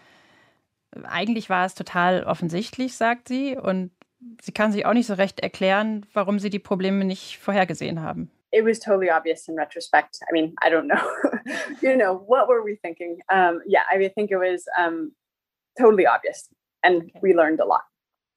[1.04, 3.92] Eigentlich war es total offensichtlich, sagt sie, und
[4.42, 8.32] sie kann sich auch nicht so recht erklären, warum sie die Probleme nicht vorhergesehen haben.
[8.52, 10.20] it was totally obvious in retrospect.
[10.28, 11.02] I mean, I don't know,
[11.82, 13.20] you know, what were we thinking?
[13.30, 15.14] Um, yeah, I think it was um,
[15.80, 16.50] totally obvious,
[16.84, 17.20] and okay.
[17.22, 17.84] we learned a lot.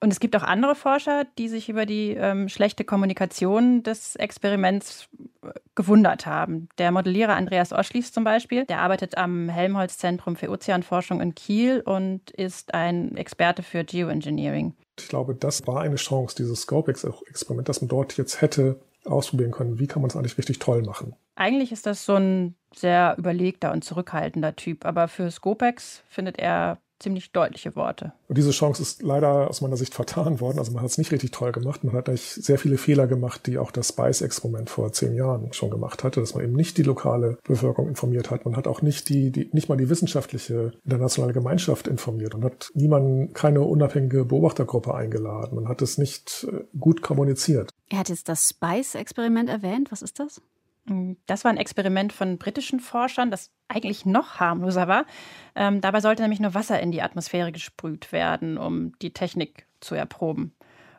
[0.04, 5.08] Und es gibt auch andere Forscher, die sich über die ähm, schlechte Kommunikation des Experiments
[5.42, 6.68] äh, gewundert haben.
[6.76, 12.30] Der Modellierer Andreas Oschlies zum Beispiel, der arbeitet am Helmholtz-Zentrum für Ozeanforschung in Kiel und
[12.32, 14.74] ist ein Experte für Geoengineering.
[14.98, 19.78] Ich glaube, das war eine Chance, dieses Scopex-Experiment, dass man dort jetzt hätte ausprobieren können,
[19.78, 21.16] wie kann man es eigentlich richtig toll machen.
[21.34, 26.76] Eigentlich ist das so ein sehr überlegter und zurückhaltender Typ, aber für Scopex findet er
[26.98, 28.12] ziemlich deutliche Worte.
[28.28, 30.58] Und diese Chance ist leider aus meiner Sicht vertan worden.
[30.58, 31.84] Also man hat es nicht richtig toll gemacht.
[31.84, 35.70] Man hat eigentlich sehr viele Fehler gemacht, die auch das Spice-Experiment vor zehn Jahren schon
[35.70, 38.44] gemacht hatte, dass man eben nicht die lokale Bevölkerung informiert hat.
[38.44, 42.70] Man hat auch nicht die, die nicht mal die wissenschaftliche internationale Gemeinschaft informiert und hat
[42.74, 45.56] niemanden, keine unabhängige Beobachtergruppe eingeladen.
[45.56, 47.70] Man hat es nicht äh, gut kommuniziert.
[47.90, 49.92] Er hat jetzt das Spice-Experiment erwähnt.
[49.92, 50.40] Was ist das?
[50.86, 55.06] Mm, das war ein Experiment von britischen Forschern, das eigentlich noch harmloser war.
[55.54, 59.94] Ähm, dabei sollte nämlich nur Wasser in die Atmosphäre gesprüht werden, um die Technik zu
[59.94, 60.54] erproben.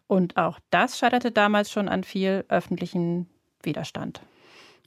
[0.08, 3.28] Und auch das scheiterte damals schon an viel öffentlichen
[3.63, 4.21] Widerstand.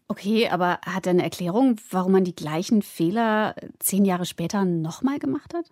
[0.06, 5.18] Okay, aber hat er eine Erklärung, warum man die gleichen Fehler zehn Jahre später nochmal
[5.18, 5.68] gemacht hat?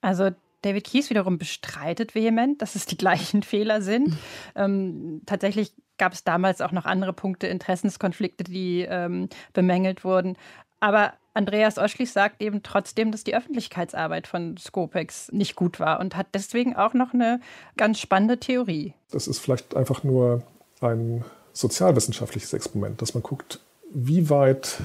[0.00, 0.30] Also
[0.62, 4.16] David Keyes wiederum bestreitet vehement, dass es die gleichen Fehler sind.
[4.56, 10.36] Ähm, tatsächlich gab es damals auch noch andere Punkte, Interessenskonflikte, die ähm, bemängelt wurden.
[10.80, 16.16] Aber Andreas Oschlich sagt eben trotzdem, dass die Öffentlichkeitsarbeit von Scopex nicht gut war und
[16.16, 17.40] hat deswegen auch noch eine
[17.76, 18.94] ganz spannende Theorie.
[19.10, 20.42] Das ist vielleicht einfach nur
[20.80, 23.60] ein sozialwissenschaftliches Experiment, dass man guckt,
[23.92, 24.78] wie weit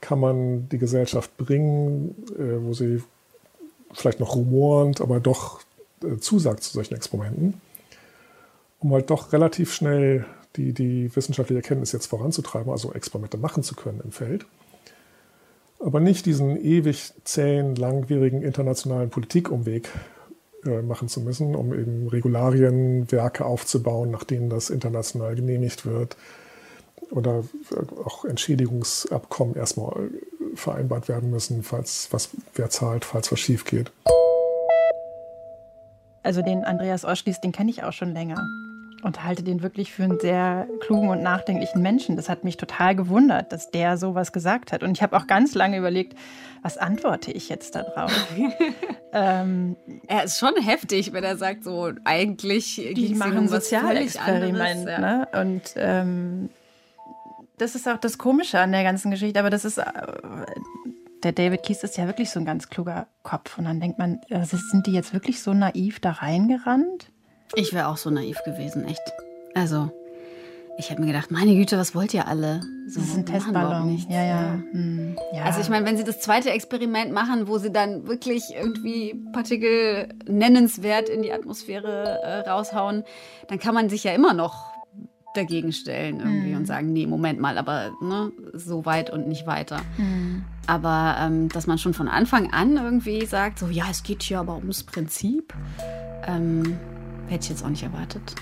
[0.00, 3.02] kann man die Gesellschaft bringen, äh, wo sie
[3.92, 5.60] vielleicht noch rumorend, aber doch
[6.02, 7.60] äh, zusagt zu solchen Experimenten
[8.84, 13.74] um halt doch relativ schnell die, die wissenschaftliche Erkenntnis jetzt voranzutreiben, also Experimente machen zu
[13.74, 14.44] können im Feld.
[15.80, 19.88] Aber nicht diesen ewig zähen, langwierigen internationalen Politikumweg
[20.66, 26.16] äh, machen zu müssen, um eben Regularien, Werke aufzubauen, nach denen das international genehmigt wird.
[27.10, 27.42] Oder
[28.04, 30.10] auch Entschädigungsabkommen erstmal
[30.54, 33.90] vereinbart werden müssen, falls was wer zahlt, falls was schief geht.
[36.22, 38.42] Also den Andreas Oschlies, den kenne ich auch schon länger
[39.04, 42.16] und halte den wirklich für einen sehr klugen und nachdenklichen Menschen.
[42.16, 44.82] Das hat mich total gewundert, dass der sowas gesagt hat.
[44.82, 46.18] Und ich habe auch ganz lange überlegt,
[46.62, 48.10] was antworte ich jetzt darauf?
[49.12, 49.76] ähm,
[50.08, 54.88] er ist schon heftig, wenn er sagt, so eigentlich die machen ein Sozialexperiment.
[54.88, 54.98] Ja.
[54.98, 55.28] Ne?
[55.38, 56.48] Und ähm,
[57.58, 59.38] das ist auch das Komische an der ganzen Geschichte.
[59.38, 59.84] Aber das ist äh,
[61.22, 63.58] der David Keys ist ja wirklich so ein ganz kluger Kopf.
[63.58, 67.10] Und dann denkt man, sind die jetzt wirklich so naiv da reingerannt?
[67.56, 69.00] Ich wäre auch so naiv gewesen, echt.
[69.54, 69.90] Also,
[70.76, 72.60] ich habe mir gedacht, meine Güte, was wollt ihr alle?
[72.88, 74.04] So, das ist ein Testballon.
[74.08, 74.26] Ja, ja.
[74.26, 74.62] Ja.
[74.72, 75.16] Hm.
[75.32, 75.42] ja.
[75.44, 80.08] Also ich meine, wenn sie das zweite Experiment machen, wo sie dann wirklich irgendwie Partikel
[80.26, 83.04] nennenswert in die Atmosphäre äh, raushauen,
[83.48, 84.74] dann kann man sich ja immer noch
[85.36, 86.58] dagegen stellen irgendwie hm.
[86.58, 89.80] und sagen, nee, Moment mal, aber ne, so weit und nicht weiter.
[89.96, 90.44] Hm.
[90.66, 94.40] Aber ähm, dass man schon von Anfang an irgendwie sagt, so ja, es geht hier
[94.40, 95.54] aber ums Prinzip.
[96.26, 96.78] Ähm,
[97.28, 98.34] Hätte ich jetzt auch nicht erwartet.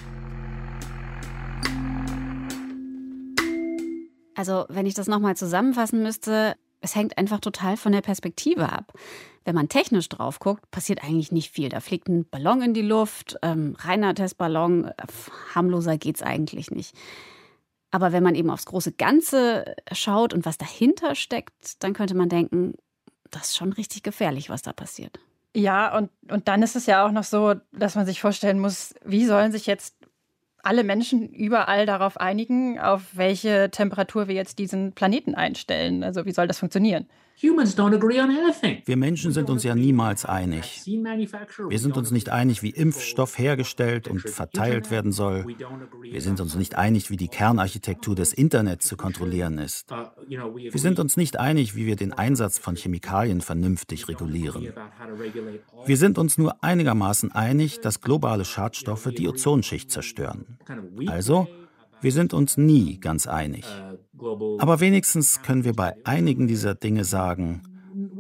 [4.35, 8.93] Also, wenn ich das nochmal zusammenfassen müsste, es hängt einfach total von der Perspektive ab.
[9.45, 11.69] Wenn man technisch drauf guckt, passiert eigentlich nicht viel.
[11.69, 14.91] Da fliegt ein Ballon in die Luft, ähm, reiner Testballon,
[15.55, 16.95] harmloser geht's eigentlich nicht.
[17.91, 22.29] Aber wenn man eben aufs große Ganze schaut und was dahinter steckt, dann könnte man
[22.29, 22.75] denken,
[23.31, 25.19] das ist schon richtig gefährlich, was da passiert.
[25.55, 28.95] Ja, und, und dann ist es ja auch noch so, dass man sich vorstellen muss,
[29.05, 29.95] wie sollen sich jetzt
[30.63, 36.05] alle Menschen überall darauf einigen, auf welche Temperatur wir jetzt diesen Planeten einstellen.
[36.05, 37.09] Also wie soll das funktionieren?
[37.41, 40.83] Wir Menschen sind uns ja niemals einig.
[40.87, 45.47] Wir sind uns nicht einig, wie Impfstoff hergestellt und verteilt werden soll.
[46.03, 49.91] Wir sind uns nicht einig, wie die Kernarchitektur des Internets zu kontrollieren ist.
[50.29, 54.73] Wir sind uns nicht einig, wie wir den Einsatz von Chemikalien vernünftig regulieren.
[55.87, 60.59] Wir sind uns nur einigermaßen einig, dass globale Schadstoffe die Ozonschicht zerstören.
[61.07, 61.49] Also,
[62.03, 63.65] wir sind uns nie ganz einig.
[64.59, 67.63] Aber wenigstens können wir bei einigen dieser Dinge sagen,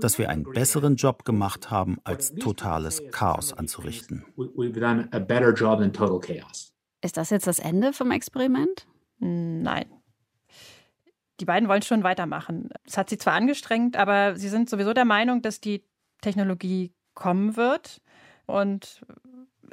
[0.00, 4.24] dass wir einen besseren Job gemacht haben, als totales Chaos anzurichten.
[7.00, 8.86] Ist das jetzt das Ende vom Experiment?
[9.18, 9.86] Nein.
[11.40, 12.68] Die beiden wollen schon weitermachen.
[12.86, 15.84] Es hat sie zwar angestrengt, aber sie sind sowieso der Meinung, dass die
[16.20, 18.00] Technologie kommen wird.
[18.46, 19.02] Und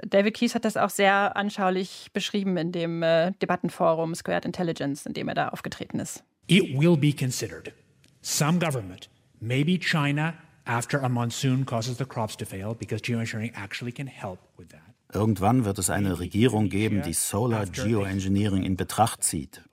[0.07, 5.13] David Keyes hat das auch sehr anschaulich beschrieben in dem äh, Debattenforum Squared Intelligence, in
[5.13, 6.23] dem er da aufgetreten ist.
[6.47, 7.73] It will be considered.
[8.21, 10.33] Some government, maybe China,
[10.65, 14.81] after a monsoon causes the crops to fail, because geoengineering actually can help with that.
[15.11, 19.63] Irgendwann wird es eine Regierung geben, die Solar Geoengineering in Betracht zieht.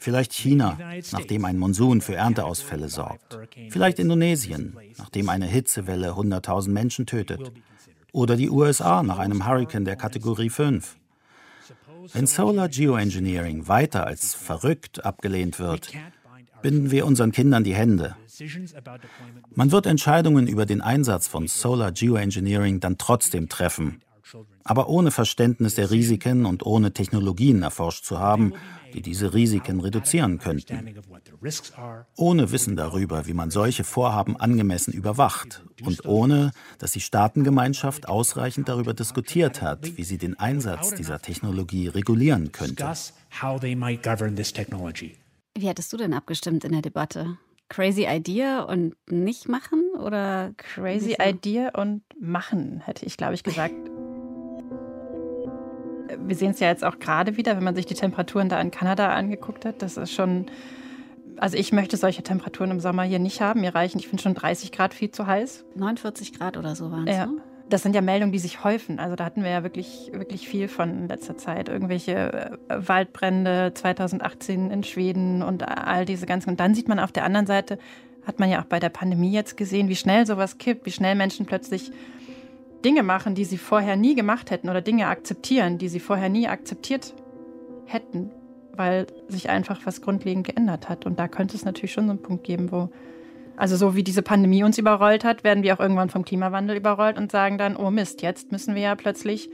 [0.00, 0.78] Vielleicht China,
[1.12, 3.38] nachdem ein Monsun für Ernteausfälle sorgt.
[3.68, 7.52] Vielleicht Indonesien, nachdem eine Hitzewelle 100.000 Menschen tötet.
[8.12, 10.96] Oder die USA nach einem Hurrikan der Kategorie 5.
[12.12, 15.92] Wenn Solar Geoengineering weiter als verrückt abgelehnt wird,
[16.62, 18.16] binden wir unseren Kindern die Hände.
[19.54, 24.00] Man wird Entscheidungen über den Einsatz von Solar Geoengineering dann trotzdem treffen,
[24.64, 28.54] aber ohne Verständnis der Risiken und ohne Technologien erforscht zu haben,
[28.94, 30.94] die diese Risiken reduzieren könnten,
[32.16, 38.68] ohne Wissen darüber, wie man solche Vorhaben angemessen überwacht und ohne, dass die Staatengemeinschaft ausreichend
[38.68, 42.92] darüber diskutiert hat, wie sie den Einsatz dieser Technologie regulieren könnte.
[45.56, 47.38] Wie hättest du denn abgestimmt in der Debatte?
[47.68, 53.74] Crazy Idea und nicht machen oder Crazy Idea und machen, hätte ich, glaube ich, gesagt
[56.18, 58.70] wir sehen es ja jetzt auch gerade wieder, wenn man sich die Temperaturen da in
[58.70, 59.82] Kanada angeguckt hat.
[59.82, 60.46] Das ist schon,
[61.36, 63.60] also ich möchte solche Temperaturen im Sommer hier nicht haben.
[63.60, 65.64] Mir reichen, ich finde schon 30 Grad viel zu heiß.
[65.74, 67.16] 49 Grad oder so waren es.
[67.16, 67.26] Ja.
[67.26, 67.38] Ne?
[67.68, 68.98] Das sind ja Meldungen, die sich häufen.
[68.98, 71.68] Also da hatten wir ja wirklich, wirklich viel von in letzter Zeit.
[71.68, 76.50] Irgendwelche äh, Waldbrände 2018 in Schweden und all diese ganzen.
[76.50, 77.78] Und dann sieht man auf der anderen Seite,
[78.26, 81.14] hat man ja auch bei der Pandemie jetzt gesehen, wie schnell sowas kippt, wie schnell
[81.14, 81.92] Menschen plötzlich
[82.84, 86.48] Dinge machen, die sie vorher nie gemacht hätten oder Dinge akzeptieren, die sie vorher nie
[86.48, 87.14] akzeptiert
[87.86, 88.30] hätten,
[88.74, 91.06] weil sich einfach was grundlegend geändert hat.
[91.06, 92.90] Und da könnte es natürlich schon so einen Punkt geben, wo,
[93.56, 97.18] also so wie diese Pandemie uns überrollt hat, werden wir auch irgendwann vom Klimawandel überrollt
[97.18, 99.50] und sagen dann, oh Mist, jetzt müssen wir ja plötzlich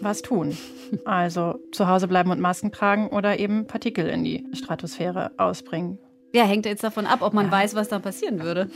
[0.00, 0.56] was tun.
[1.06, 5.98] Also zu Hause bleiben und Masken tragen oder eben Partikel in die Stratosphäre ausbringen.
[6.34, 7.52] Ja, hängt jetzt davon ab, ob man ja.
[7.52, 8.68] weiß, was da passieren würde.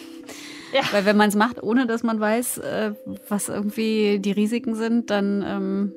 [0.73, 0.83] Ja.
[0.93, 2.93] Weil wenn man es macht, ohne dass man weiß, äh,
[3.29, 5.93] was irgendwie die Risiken sind, dann ähm,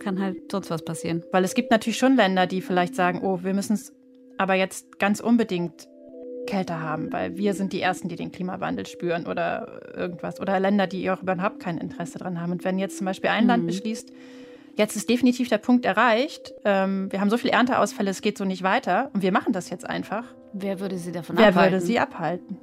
[0.00, 1.24] kann halt sonst was passieren.
[1.32, 3.92] Weil es gibt natürlich schon Länder, die vielleicht sagen, oh, wir müssen es
[4.38, 5.88] aber jetzt ganz unbedingt
[6.46, 10.40] kälter haben, weil wir sind die Ersten, die den Klimawandel spüren oder irgendwas.
[10.40, 12.52] Oder Länder, die auch überhaupt kein Interesse daran haben.
[12.52, 13.48] Und wenn jetzt zum Beispiel ein mhm.
[13.48, 14.12] Land beschließt,
[14.76, 18.44] jetzt ist definitiv der Punkt erreicht, ähm, wir haben so viele Ernteausfälle, es geht so
[18.44, 20.24] nicht weiter und wir machen das jetzt einfach.
[20.52, 21.64] Wer würde sie davon Wer abhalten?
[21.64, 22.58] Wer würde sie abhalten?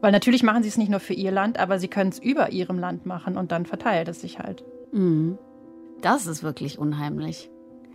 [0.00, 2.50] Weil natürlich machen sie es nicht nur für ihr Land, aber sie können es über
[2.52, 4.64] ihrem Land machen und dann verteilt es sich halt.
[4.92, 5.38] Mhm.
[6.00, 7.50] Das ist wirklich unheimlich.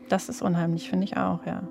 [0.10, 1.64] Das ist unheimlich, finde ich auch, ja.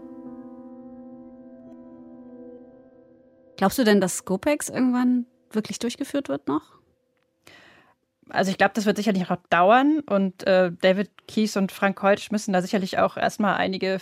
[3.57, 6.81] Glaubst du denn, dass Scopex irgendwann wirklich durchgeführt wird noch?
[8.31, 12.31] Also ich glaube, das wird sicherlich auch dauern und äh, David Kies und Frank Keutsch
[12.31, 13.99] müssen da sicherlich auch erstmal einige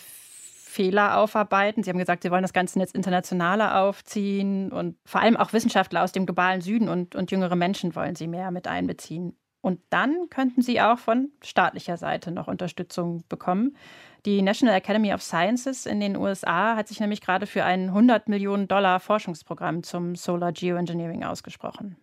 [0.70, 1.82] Fehler aufarbeiten.
[1.82, 6.02] Sie haben gesagt, Sie wollen das Ganze jetzt internationaler aufziehen und vor allem auch Wissenschaftler
[6.02, 9.36] aus dem globalen Süden und, und jüngere Menschen wollen Sie mehr mit einbeziehen.
[9.62, 13.76] Und dann könnten Sie auch von staatlicher Seite noch Unterstützung bekommen.
[14.24, 18.28] Die National Academy of Sciences in den USA hat sich nämlich gerade für ein 100
[18.28, 21.96] Millionen Dollar Forschungsprogramm zum Solar Geoengineering ausgesprochen.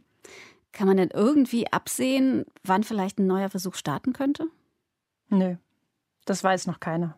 [0.72, 4.48] Kann man denn irgendwie absehen, wann vielleicht ein neuer Versuch starten könnte?
[5.30, 5.56] Nö,
[6.26, 7.18] das weiß noch keiner.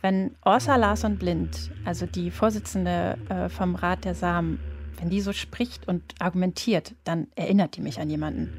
[0.00, 4.58] Wenn Orsa Larsson Blind, also die Vorsitzende äh, vom Rat der Samen,
[4.98, 8.52] wenn die so spricht und argumentiert, dann erinnert die mich an jemanden.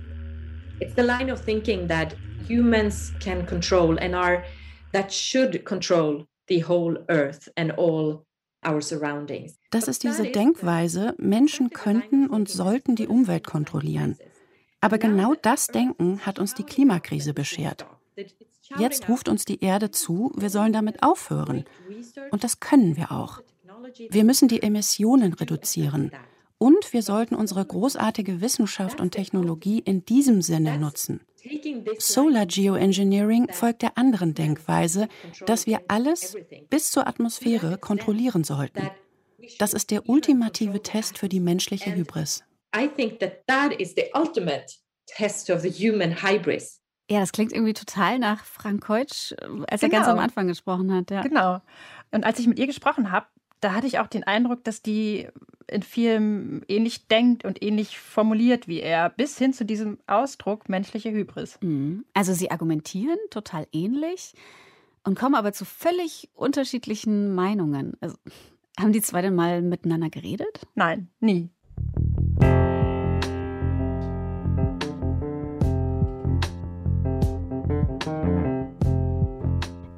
[0.80, 2.16] It's the line of thinking that
[2.48, 4.44] humans can control and are
[4.94, 8.24] that should control the whole earth and all
[8.66, 9.58] our surroundings.
[9.72, 14.18] Das ist diese Denkweise, Menschen könnten und sollten die Umwelt kontrollieren.
[14.84, 17.86] Aber genau das Denken hat uns die Klimakrise beschert.
[18.78, 21.64] Jetzt ruft uns die Erde zu, wir sollen damit aufhören.
[22.32, 23.42] Und das können wir auch.
[24.10, 26.12] Wir müssen die Emissionen reduzieren.
[26.58, 31.22] Und wir sollten unsere großartige Wissenschaft und Technologie in diesem Sinne nutzen.
[31.98, 35.08] Solar Geoengineering folgt der anderen Denkweise,
[35.46, 36.36] dass wir alles
[36.70, 38.90] bis zur Atmosphäre kontrollieren sollten.
[39.60, 42.44] Das ist der ultimative Test für die menschliche Hybris.
[42.76, 44.66] I think that that is the ultimate
[45.06, 46.80] test of the human hybris.
[47.10, 49.84] Ja, das klingt irgendwie total nach Frank Keutsch, äh, als genau.
[49.84, 50.24] er ganz am genau.
[50.24, 51.12] Anfang gesprochen hat.
[51.12, 51.22] Ja.
[51.22, 51.62] Genau.
[52.12, 53.28] Und als ich mit ihr gesprochen habe,
[53.60, 55.28] da hatte ich auch den Eindruck, dass die
[55.68, 61.12] in vielem ähnlich denkt und ähnlich formuliert wie er, bis hin zu diesem Ausdruck menschliche
[61.12, 61.60] Hybris.
[61.62, 62.06] Mhm.
[62.14, 64.34] Also sie argumentieren total ähnlich
[65.04, 67.94] und kommen aber zu völlig unterschiedlichen Meinungen.
[68.02, 68.18] Also,
[68.80, 70.62] haben die zwei denn mal miteinander geredet?
[70.76, 71.50] Nein, nie.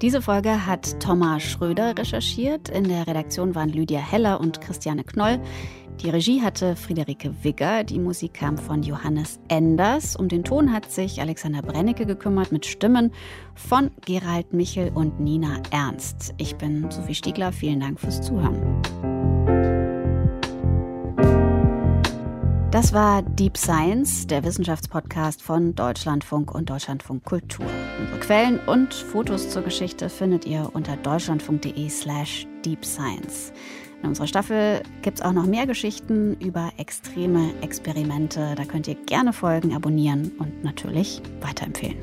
[0.05, 2.69] Diese Folge hat Thomas Schröder recherchiert.
[2.69, 5.41] In der Redaktion waren Lydia Heller und Christiane Knoll.
[5.99, 10.15] Die Regie hatte Friederike Wigger, die Musik kam von Johannes Enders.
[10.15, 13.13] Um den Ton hat sich Alexander Brennecke gekümmert mit Stimmen
[13.55, 16.35] von Gerald Michel und Nina Ernst.
[16.37, 19.14] Ich bin Sophie Stiegler, vielen Dank fürs Zuhören.
[22.75, 27.65] Das war Deep Science, der Wissenschaftspodcast von Deutschlandfunk und Deutschlandfunk Kultur.
[28.01, 33.53] Unsere Quellen und Fotos zur Geschichte findet ihr unter deutschlandfunk.de/slash deep science.
[34.03, 38.55] In unserer Staffel gibt es auch noch mehr Geschichten über extreme Experimente.
[38.57, 41.95] Da könnt ihr gerne folgen, abonnieren und natürlich weiterempfehlen.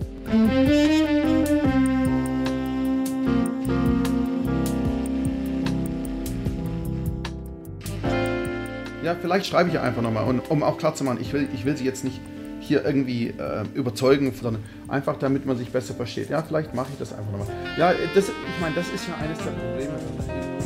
[9.02, 11.64] Ja, vielleicht schreibe ich einfach nochmal, und, um auch klar zu machen, ich will, ich
[11.64, 12.20] will sie jetzt nicht
[12.60, 16.30] hier irgendwie äh, überzeugen, sondern einfach damit man sich besser versteht.
[16.30, 17.48] Ja, vielleicht mache ich das einfach nochmal.
[17.76, 20.61] Ja, das, ich meine, das ist ja eines der Probleme.